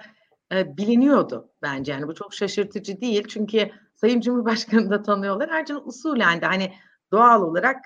e, 0.53 0.77
biliniyordu 0.77 1.51
bence. 1.63 1.93
Yani 1.93 2.09
bu 2.09 2.15
çok 2.15 2.35
şaşırtıcı 2.35 3.01
değil. 3.01 3.25
Çünkü 3.29 3.71
Sayın 3.95 4.21
Cumhurbaşkanı 4.21 4.91
da 4.91 5.03
tanıyorlar. 5.03 5.49
Ayrıca 5.49 5.77
usulen 5.77 6.41
de 6.41 6.47
hani 6.47 6.73
doğal 7.13 7.43
olarak 7.43 7.85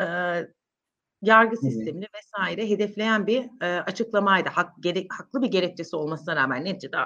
e, 0.00 0.06
yargı 1.22 1.56
sistemini 1.56 2.06
vesaire 2.14 2.70
hedefleyen 2.70 3.26
bir 3.26 3.62
e, 3.62 3.80
açıklamaydı. 3.80 4.48
Hak, 4.48 4.72
gerek, 4.80 5.12
haklı 5.12 5.42
bir 5.42 5.48
gerekçesi 5.48 5.96
olmasına 5.96 6.36
rağmen 6.36 6.64
neticede 6.64 6.96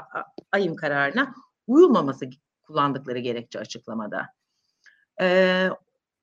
ayım 0.52 0.76
kararına 0.76 1.34
uyulmaması 1.66 2.30
kullandıkları 2.62 3.18
gerekçe 3.18 3.58
açıklamada. 3.58 4.26
E, 5.20 5.68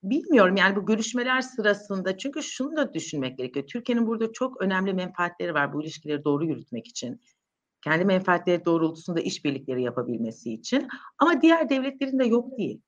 bilmiyorum 0.04 0.56
yani 0.56 0.76
bu 0.76 0.86
görüşmeler 0.86 1.42
sırasında 1.42 2.18
çünkü 2.18 2.44
şunu 2.44 2.76
da 2.76 2.94
düşünmek 2.94 3.38
gerekiyor. 3.38 3.68
Türkiye'nin 3.68 4.08
burada 4.08 4.32
çok 4.32 4.62
önemli 4.62 4.94
menfaatleri 4.94 5.54
var 5.54 5.74
bu 5.74 5.82
ilişkileri 5.84 6.24
doğru 6.24 6.46
yürütmek 6.46 6.88
için. 6.88 7.22
Kendi 7.82 8.06
menfaatleri 8.06 8.66
doğrultusunda 8.66 9.20
işbirlikleri 9.20 9.84
yapabilmesi 9.84 10.54
için. 10.54 10.88
Ama 11.18 11.42
diğer 11.42 11.70
devletlerin 11.70 12.20
de 12.20 12.26
yok 12.26 12.58
değil. 12.58 12.82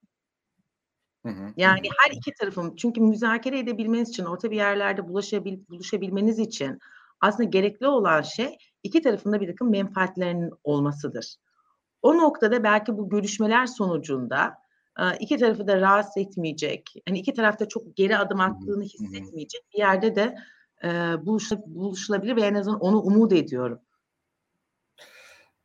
Yani 1.58 1.90
her 1.98 2.12
iki 2.12 2.34
tarafın 2.34 2.76
çünkü 2.76 3.02
müzakere 3.02 3.60
edebilmeniz 3.60 4.10
için 4.10 4.26
orta 4.26 4.52
bir 4.52 4.56
yerlerde 4.56 5.08
bulaşabil, 5.08 5.60
buluşabilmeniz 5.70 6.40
için 6.40 6.80
aslında 7.22 7.50
gerekli 7.50 7.88
olan 7.88 8.22
şey 8.22 8.58
iki 8.84 9.02
tarafında 9.02 9.42
bir 9.42 9.48
takım 9.48 9.72
menfaatlerinin 9.72 10.52
olmasıdır. 10.64 11.36
O 12.02 12.18
noktada 12.18 12.64
belki 12.64 12.98
bu 12.98 13.10
görüşmeler 13.10 13.66
sonucunda 13.66 14.54
iki 15.20 15.38
tarafı 15.38 15.68
da 15.68 15.82
rahatsız 15.82 16.18
etmeyecek, 16.18 16.94
hani 17.08 17.20
iki 17.20 17.34
tarafta 17.34 17.68
çok 17.68 17.96
geri 17.96 18.18
adım 18.18 18.40
attığını 18.40 18.84
hissetmeyecek 18.84 19.62
bir 19.74 19.80
yerde 19.80 20.16
de 20.16 20.36
buluşulabilir 21.68 22.36
ve 22.36 22.42
en 22.42 22.54
azından 22.54 22.80
onu 22.80 23.02
umut 23.02 23.34
ediyorum. 23.34 23.80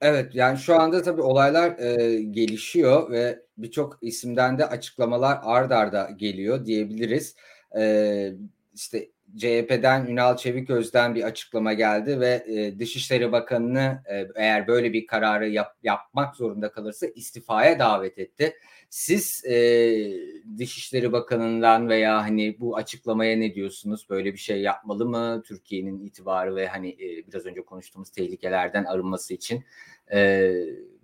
Evet 0.00 0.34
yani 0.34 0.58
şu 0.58 0.80
anda 0.80 1.02
tabii 1.02 1.22
olaylar 1.22 1.78
e, 1.78 2.22
gelişiyor 2.22 3.10
ve 3.10 3.42
birçok 3.58 3.98
isimden 4.02 4.58
de 4.58 4.66
açıklamalar 4.66 5.38
ard 5.42 5.70
arda 5.70 6.10
geliyor 6.16 6.66
diyebiliriz. 6.66 7.36
E, 7.78 8.32
işte 8.74 9.08
CHP'den 9.36 10.06
Ünal 10.06 10.36
Çeviköz'den 10.36 11.14
bir 11.14 11.22
açıklama 11.22 11.72
geldi 11.72 12.20
ve 12.20 12.44
e, 12.48 12.78
Dışişleri 12.78 13.32
Bakanı'nı 13.32 14.02
e, 14.10 14.26
eğer 14.34 14.66
böyle 14.66 14.92
bir 14.92 15.06
kararı 15.06 15.48
yap, 15.48 15.76
yapmak 15.82 16.36
zorunda 16.36 16.72
kalırsa 16.72 17.06
istifaya 17.06 17.78
davet 17.78 18.18
etti. 18.18 18.54
Siz 18.90 19.44
e, 19.44 19.54
Dışişleri 20.58 21.12
Bakanı'ndan 21.12 21.88
veya 21.88 22.22
hani 22.22 22.56
bu 22.60 22.76
açıklamaya 22.76 23.36
ne 23.36 23.54
diyorsunuz? 23.54 24.06
Böyle 24.10 24.32
bir 24.32 24.38
şey 24.38 24.62
yapmalı 24.62 25.06
mı? 25.06 25.42
Türkiye'nin 25.46 26.00
itibarı 26.00 26.56
ve 26.56 26.66
hani 26.66 26.88
e, 26.88 27.26
biraz 27.26 27.46
önce 27.46 27.64
konuştuğumuz 27.64 28.10
tehlikelerden 28.10 28.84
arınması 28.84 29.34
için 29.34 29.64
e, 30.12 30.52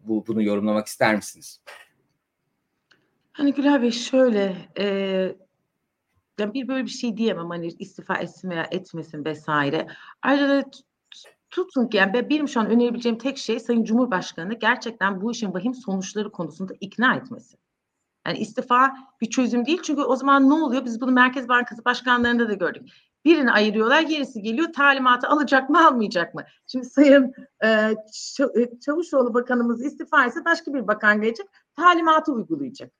bu 0.04 0.26
bunu 0.26 0.42
yorumlamak 0.42 0.86
ister 0.86 1.16
misiniz? 1.16 1.60
Hani 3.32 3.54
Gülay 3.54 3.82
Bey 3.82 3.90
şöyle 3.90 4.56
e, 4.78 4.86
yani 6.38 6.54
bir 6.54 6.68
böyle 6.68 6.84
bir 6.84 6.90
şey 6.90 7.16
diyemem 7.16 7.50
hani 7.50 7.68
istifa 7.78 8.14
etsin 8.16 8.50
veya 8.50 8.68
etmesin 8.70 9.24
vesaire. 9.24 9.86
Ayrıca 10.22 10.64
tutun 11.50 11.86
ki 11.86 11.96
yani 11.96 12.30
benim 12.30 12.48
şu 12.48 12.60
an 12.60 12.70
önerebileceğim 12.70 13.18
tek 13.18 13.38
şey 13.38 13.60
Sayın 13.60 13.84
Cumhurbaşkanı 13.84 14.54
gerçekten 14.54 15.20
bu 15.20 15.32
işin 15.32 15.54
vahim 15.54 15.74
sonuçları 15.74 16.32
konusunda 16.32 16.74
ikna 16.80 17.16
etmesi. 17.16 17.56
Yani 18.26 18.38
istifa 18.38 18.92
bir 19.20 19.30
çözüm 19.30 19.66
değil 19.66 19.82
çünkü 19.82 20.02
o 20.02 20.16
zaman 20.16 20.50
ne 20.50 20.54
oluyor? 20.54 20.84
Biz 20.84 21.00
bunu 21.00 21.12
Merkez 21.12 21.48
Bankası 21.48 21.84
başkanlarında 21.84 22.48
da 22.48 22.52
gördük. 22.52 22.88
Birini 23.24 23.52
ayırıyorlar, 23.52 24.00
gerisi 24.02 24.42
geliyor. 24.42 24.72
Talimatı 24.72 25.28
alacak 25.28 25.70
mı, 25.70 25.86
almayacak 25.86 26.34
mı? 26.34 26.44
Şimdi 26.66 26.84
Sayın 26.84 27.34
e, 27.60 27.68
e 28.56 28.78
Çavuşoğlu 28.86 29.34
Bakanımız 29.34 29.84
istifa 29.84 30.26
etse 30.26 30.44
başka 30.44 30.74
bir 30.74 30.86
bakan 30.86 31.20
gelecek, 31.20 31.46
talimatı 31.76 32.32
uygulayacak. 32.32 32.92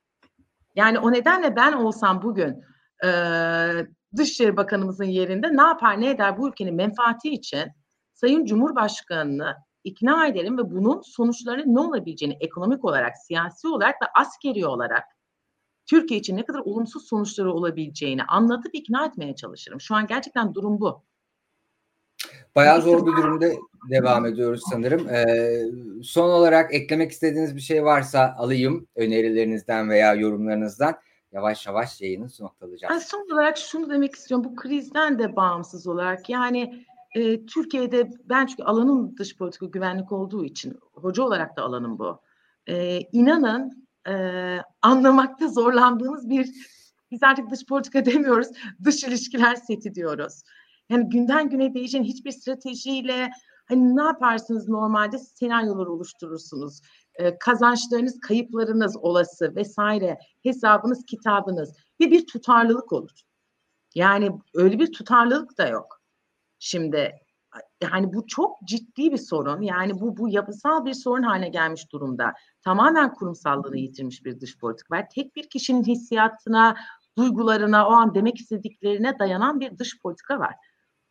Yani 0.76 0.98
o 0.98 1.12
nedenle 1.12 1.56
ben 1.56 1.72
olsam 1.72 2.22
bugün 2.22 2.64
e, 3.04 3.08
Dışişleri 4.16 4.56
Bakanımızın 4.56 5.04
yerinde 5.04 5.56
ne 5.56 5.62
yapar 5.62 6.00
ne 6.00 6.10
eder 6.10 6.38
bu 6.38 6.48
ülkenin 6.48 6.74
menfaati 6.74 7.30
için 7.30 7.72
Sayın 8.14 8.44
Cumhurbaşkanı'nı 8.44 9.56
ikna 9.84 10.26
edelim 10.26 10.58
ve 10.58 10.70
bunun 10.70 11.00
sonuçlarının 11.00 11.74
ne 11.74 11.80
olabileceğini 11.80 12.36
ekonomik 12.40 12.84
olarak, 12.84 13.16
siyasi 13.18 13.68
olarak 13.68 14.02
ve 14.02 14.06
askeri 14.14 14.66
olarak 14.66 15.04
Türkiye 15.86 16.20
için 16.20 16.36
ne 16.36 16.44
kadar 16.44 16.58
olumsuz 16.58 17.08
sonuçları 17.08 17.52
olabileceğini 17.52 18.24
anlatıp 18.24 18.74
ikna 18.74 19.06
etmeye 19.06 19.34
çalışırım. 19.36 19.80
Şu 19.80 19.94
an 19.94 20.06
gerçekten 20.06 20.54
durum 20.54 20.80
bu. 20.80 21.02
Bayağı 22.54 22.82
zor 22.82 23.06
bir 23.06 23.12
durumda 23.12 23.46
devam 23.90 24.26
ediyoruz 24.26 24.62
sanırım. 24.70 25.08
Ee, 25.08 25.62
son 26.02 26.30
olarak 26.30 26.74
eklemek 26.74 27.12
istediğiniz 27.12 27.56
bir 27.56 27.60
şey 27.60 27.84
varsa 27.84 28.34
alayım 28.38 28.86
önerilerinizden 28.96 29.90
veya 29.90 30.14
yorumlarınızdan. 30.14 30.94
Yavaş 31.32 31.66
yavaş 31.66 32.00
yayını 32.00 32.28
noktalayacağız. 32.40 32.92
Yani 32.92 33.00
son 33.00 33.34
olarak 33.34 33.58
şunu 33.58 33.90
demek 33.90 34.14
istiyorum. 34.14 34.44
Bu 34.44 34.56
krizden 34.56 35.18
de 35.18 35.36
bağımsız 35.36 35.86
olarak 35.86 36.30
yani 36.30 36.84
e, 37.14 37.46
Türkiye'de 37.46 38.10
ben 38.24 38.46
çünkü 38.46 38.62
alanım 38.62 39.16
dış 39.16 39.36
politika 39.36 39.66
güvenlik 39.66 40.12
olduğu 40.12 40.44
için 40.44 40.78
hoca 40.92 41.22
olarak 41.22 41.56
da 41.56 41.62
alanım 41.62 41.98
bu. 41.98 42.20
E, 42.66 43.00
inanın 43.00 43.83
e, 44.08 44.14
anlamakta 44.82 45.48
zorlandığımız 45.48 46.28
bir 46.28 46.50
biz 47.10 47.22
artık 47.22 47.50
dış 47.50 47.66
politika 47.66 48.04
demiyoruz 48.06 48.48
dış 48.84 49.04
ilişkiler 49.04 49.56
seti 49.56 49.94
diyoruz. 49.94 50.42
Yani 50.88 51.08
günden 51.08 51.48
güne 51.48 51.74
değişen 51.74 52.02
hiçbir 52.02 52.30
stratejiyle 52.30 53.30
hani 53.68 53.96
ne 53.96 54.02
yaparsınız 54.02 54.68
normalde 54.68 55.18
senaryolar 55.18 55.86
oluşturursunuz. 55.86 56.80
E, 57.14 57.38
kazançlarınız, 57.38 58.20
kayıplarınız 58.20 58.96
olası 58.96 59.56
vesaire 59.56 60.18
hesabınız, 60.42 61.04
kitabınız 61.04 61.72
ve 62.00 62.10
bir 62.10 62.26
tutarlılık 62.26 62.92
olur. 62.92 63.20
Yani 63.94 64.30
öyle 64.54 64.78
bir 64.78 64.92
tutarlılık 64.92 65.58
da 65.58 65.68
yok. 65.68 66.00
Şimdi 66.58 67.12
Yani 67.92 68.12
bu 68.12 68.26
çok 68.26 68.58
ciddi 68.64 69.12
bir 69.12 69.18
sorun. 69.18 69.62
Yani 69.62 70.00
bu 70.00 70.16
bu 70.16 70.28
yapısal 70.28 70.84
bir 70.84 70.94
sorun 70.94 71.22
haline 71.22 71.48
gelmiş 71.48 71.92
durumda. 71.92 72.32
Tamamen 72.62 73.14
kurumsallığını 73.14 73.76
yitirmiş 73.76 74.24
bir 74.24 74.40
dış 74.40 74.58
politika 74.58 74.96
var. 74.96 75.06
Tek 75.14 75.36
bir 75.36 75.48
kişinin 75.48 75.84
hissiyatına, 75.84 76.76
duygularına, 77.18 77.88
o 77.88 77.90
an 77.90 78.14
demek 78.14 78.38
istediklerine 78.38 79.18
dayanan 79.18 79.60
bir 79.60 79.78
dış 79.78 80.00
politika 80.02 80.38
var. 80.38 80.54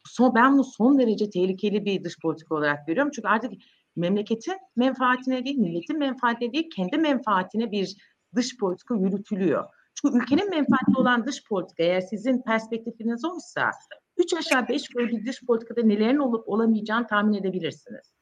Son, 0.05 0.35
ben 0.35 0.53
bunu 0.53 0.63
son 0.63 0.99
derece 0.99 1.29
tehlikeli 1.29 1.85
bir 1.85 2.03
dış 2.03 2.19
politika 2.19 2.55
olarak 2.55 2.87
görüyorum. 2.87 3.11
Çünkü 3.15 3.27
artık 3.27 3.51
memleketin 3.95 4.57
menfaatine 4.75 5.45
değil, 5.45 5.57
milletin 5.57 5.99
menfaatine 5.99 6.53
değil, 6.53 6.69
kendi 6.75 6.97
menfaatine 6.97 7.71
bir 7.71 7.95
dış 8.35 8.57
politika 8.57 8.95
yürütülüyor. 8.95 9.65
Çünkü 9.95 10.17
ülkenin 10.17 10.49
menfaatli 10.49 10.97
olan 10.97 11.25
dış 11.25 11.43
politika 11.43 11.83
eğer 11.83 12.01
sizin 12.01 12.41
perspektifiniz 12.41 13.25
oysa 13.25 13.71
üç 14.17 14.33
aşağı 14.33 14.67
beş 14.67 14.89
yukarı 14.89 15.07
bir 15.07 15.25
dış 15.25 15.45
politikada 15.45 15.81
nelerin 15.83 16.17
olup 16.17 16.49
olamayacağını 16.49 17.07
tahmin 17.07 17.33
edebilirsiniz. 17.33 18.13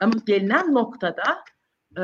Ama 0.00 0.12
gelinen 0.26 0.74
noktada 0.74 1.44
e, 1.96 2.02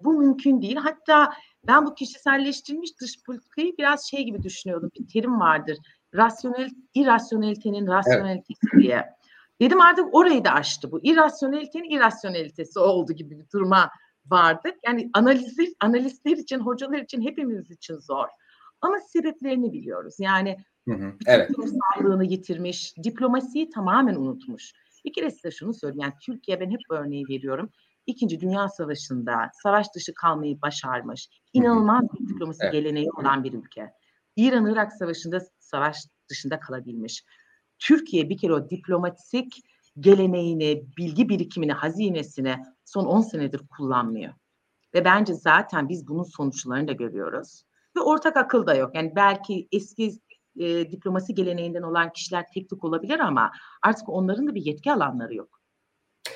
bu 0.00 0.12
mümkün 0.12 0.62
değil. 0.62 0.76
Hatta 0.76 1.32
ben 1.66 1.86
bu 1.86 1.94
kişiselleştirilmiş 1.94 3.00
dış 3.00 3.22
politikayı 3.22 3.76
biraz 3.78 4.10
şey 4.10 4.24
gibi 4.24 4.42
düşünüyordum. 4.42 4.90
Bir 5.00 5.08
terim 5.08 5.40
vardır. 5.40 5.78
Rasyonel, 6.14 6.70
irrasyonelitenin 6.94 7.86
rasyonelitesi 7.86 8.66
evet. 8.72 8.82
diye. 8.82 9.16
Dedim 9.60 9.80
artık 9.80 10.14
orayı 10.14 10.44
da 10.44 10.50
aştı 10.50 10.92
bu. 10.92 11.00
İrrasyonelitenin 11.02 11.90
irrasyonelitesi 11.90 12.78
oldu 12.78 13.12
gibi 13.12 13.38
bir 13.38 13.50
duruma 13.52 13.90
vardık. 14.26 14.74
Yani 14.86 15.10
analizler, 15.14 15.68
analistler 15.80 16.36
için, 16.36 16.58
hocalar 16.60 16.98
için, 16.98 17.22
hepimiz 17.22 17.70
için 17.70 17.96
zor. 17.98 18.26
Ama 18.80 19.00
sebeplerini 19.00 19.72
biliyoruz. 19.72 20.14
Yani 20.18 20.56
hı 20.88 20.94
hı, 20.94 21.14
evet. 21.26 21.50
sağlığını 21.96 22.24
yitirmiş, 22.24 22.94
diplomasiyi 23.04 23.70
tamamen 23.70 24.14
unutmuş. 24.14 24.72
Bir 25.04 25.12
kere 25.12 25.30
size 25.30 25.50
şunu 25.50 25.74
söyleyeyim. 25.74 26.02
Yani 26.02 26.14
Türkiye 26.22 26.60
ben 26.60 26.70
hep 26.70 26.80
örneği 26.90 27.28
veriyorum. 27.28 27.70
İkinci 28.06 28.40
Dünya 28.40 28.68
Savaşı'nda 28.68 29.50
savaş 29.62 29.94
dışı 29.94 30.14
kalmayı 30.14 30.62
başarmış. 30.62 31.28
İnanılmaz 31.52 32.04
bir 32.14 32.28
diplomasi 32.28 32.58
evet. 32.62 32.72
geleneği 32.72 33.10
olan 33.10 33.44
bir 33.44 33.52
ülke. 33.52 33.92
İran-Irak 34.36 34.92
Savaşı'nda 34.92 35.40
savaş 35.58 35.96
dışında 36.30 36.60
kalabilmiş. 36.60 37.24
Türkiye 37.78 38.28
bir 38.28 38.38
kere 38.38 38.52
o 38.52 38.70
diplomatik 38.70 39.62
geleneğini, 40.00 40.84
bilgi 40.98 41.28
birikimini, 41.28 41.72
hazinesini 41.72 42.56
son 42.84 43.04
10 43.04 43.20
senedir 43.20 43.60
kullanmıyor. 43.76 44.34
Ve 44.94 45.04
bence 45.04 45.34
zaten 45.34 45.88
biz 45.88 46.08
bunun 46.08 46.22
sonuçlarını 46.22 46.88
da 46.88 46.92
görüyoruz. 46.92 47.62
Ve 47.96 48.00
ortak 48.00 48.36
akıl 48.36 48.66
da 48.66 48.74
yok. 48.74 48.94
Yani 48.94 49.12
belki 49.16 49.68
eski 49.72 50.12
e, 50.58 50.90
diplomasi 50.92 51.34
geleneğinden 51.34 51.82
olan 51.82 52.12
kişiler 52.12 52.44
teknik 52.54 52.84
olabilir 52.84 53.18
ama 53.20 53.52
artık 53.82 54.08
onların 54.08 54.46
da 54.46 54.54
bir 54.54 54.62
yetki 54.62 54.92
alanları 54.92 55.34
yok. 55.34 55.60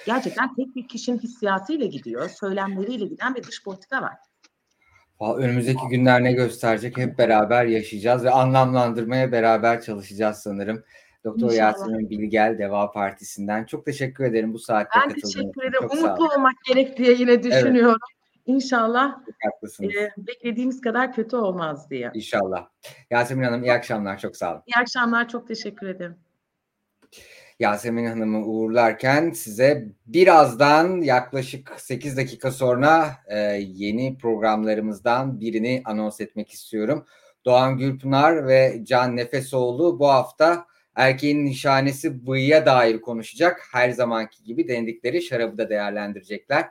Gerçekten 0.06 0.54
tek 0.54 0.76
bir 0.76 0.88
kişinin 0.88 1.18
hissiyatıyla 1.18 1.87
gidiyor, 1.87 2.28
söylemleriyle 2.28 3.04
giden 3.04 3.35
bir 3.35 3.42
dış 3.42 3.64
politika 3.64 4.02
var. 4.02 4.16
Önümüzdeki 5.37 5.88
günler 5.90 6.24
ne 6.24 6.33
gösterecek 6.33 6.98
hep 6.98 7.18
beraber 7.18 7.64
yaşayacağız 7.64 8.24
ve 8.24 8.30
anlamlandırmaya 8.30 9.33
beraber 9.33 9.80
çalışacağız 9.83 10.37
sanırım. 10.37 10.85
Doktor 11.24 11.52
Yasemin 11.52 12.11
Bilgel 12.11 12.56
Deva 12.59 12.90
Partisi'nden. 12.90 13.64
Çok 13.64 13.85
teşekkür 13.85 14.24
ederim 14.24 14.54
bu 14.54 14.59
saatte 14.59 15.00
katıldığınız 15.00 15.30
için. 15.30 15.40
Ben 15.40 15.52
teşekkür 15.52 15.62
ederim. 15.62 15.88
Umutlu 15.92 16.35
olmak 16.35 16.54
gerek 16.68 16.98
diye 16.98 17.12
yine 17.12 17.42
düşünüyorum. 17.42 17.98
Evet. 18.00 18.19
İnşallah 18.50 19.20
e, 19.82 20.10
beklediğimiz 20.16 20.80
kadar 20.80 21.12
kötü 21.12 21.36
olmaz 21.36 21.90
diye. 21.90 22.10
İnşallah. 22.14 22.68
Yasemin 23.10 23.44
Hanım 23.44 23.64
iyi 23.64 23.72
akşamlar. 23.72 24.18
Çok 24.18 24.36
sağ 24.36 24.52
olun. 24.52 24.62
İyi 24.66 24.80
akşamlar. 24.80 25.28
Çok 25.28 25.48
teşekkür 25.48 25.86
ederim. 25.86 26.16
Yasemin 27.60 28.06
Hanım'ı 28.06 28.46
uğurlarken 28.46 29.30
size 29.30 29.88
birazdan 30.06 31.00
yaklaşık 31.00 31.72
8 31.78 32.16
dakika 32.16 32.50
sonra 32.50 33.10
e, 33.26 33.38
yeni 33.62 34.18
programlarımızdan 34.18 35.40
birini 35.40 35.82
anons 35.84 36.20
etmek 36.20 36.50
istiyorum. 36.50 37.06
Doğan 37.44 37.78
Gülpınar 37.78 38.46
ve 38.46 38.80
Can 38.82 39.16
Nefesoğlu 39.16 39.98
bu 39.98 40.08
hafta 40.08 40.66
erkeğin 40.94 41.44
nişanesi 41.44 42.26
bıyığa 42.26 42.66
dair 42.66 43.00
konuşacak. 43.00 43.68
Her 43.72 43.90
zamanki 43.90 44.44
gibi 44.44 44.68
denedikleri 44.68 45.22
şarabı 45.22 45.58
da 45.58 45.68
değerlendirecekler 45.68 46.68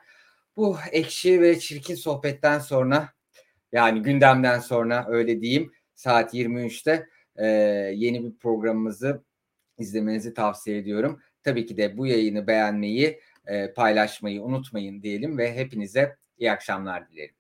bu 0.58 0.78
ekşi 0.92 1.42
ve 1.42 1.60
çirkin 1.60 1.96
sohbetten 1.96 2.60
sonra 2.60 3.10
yani 3.72 4.02
gündemden 4.02 4.60
sonra 4.60 5.06
öyle 5.10 5.42
diyeyim 5.42 5.72
saat 5.96 6.34
23'te 6.34 7.08
e, 7.36 7.48
yeni 7.96 8.24
bir 8.24 8.38
programımızı 8.38 9.24
izlemenizi 9.78 10.34
tavsiye 10.34 10.78
ediyorum. 10.78 11.22
Tabii 11.44 11.66
ki 11.66 11.78
de 11.78 11.98
bu 11.98 12.08
yayını 12.08 12.48
beğenmeyi, 12.48 13.20
e, 13.46 13.74
paylaşmayı 13.74 14.44
unutmayın 14.44 15.04
diyelim 15.04 15.38
ve 15.38 15.56
hepinize 15.56 16.16
iyi 16.38 16.52
akşamlar 16.52 17.10
dilerim. 17.10 17.36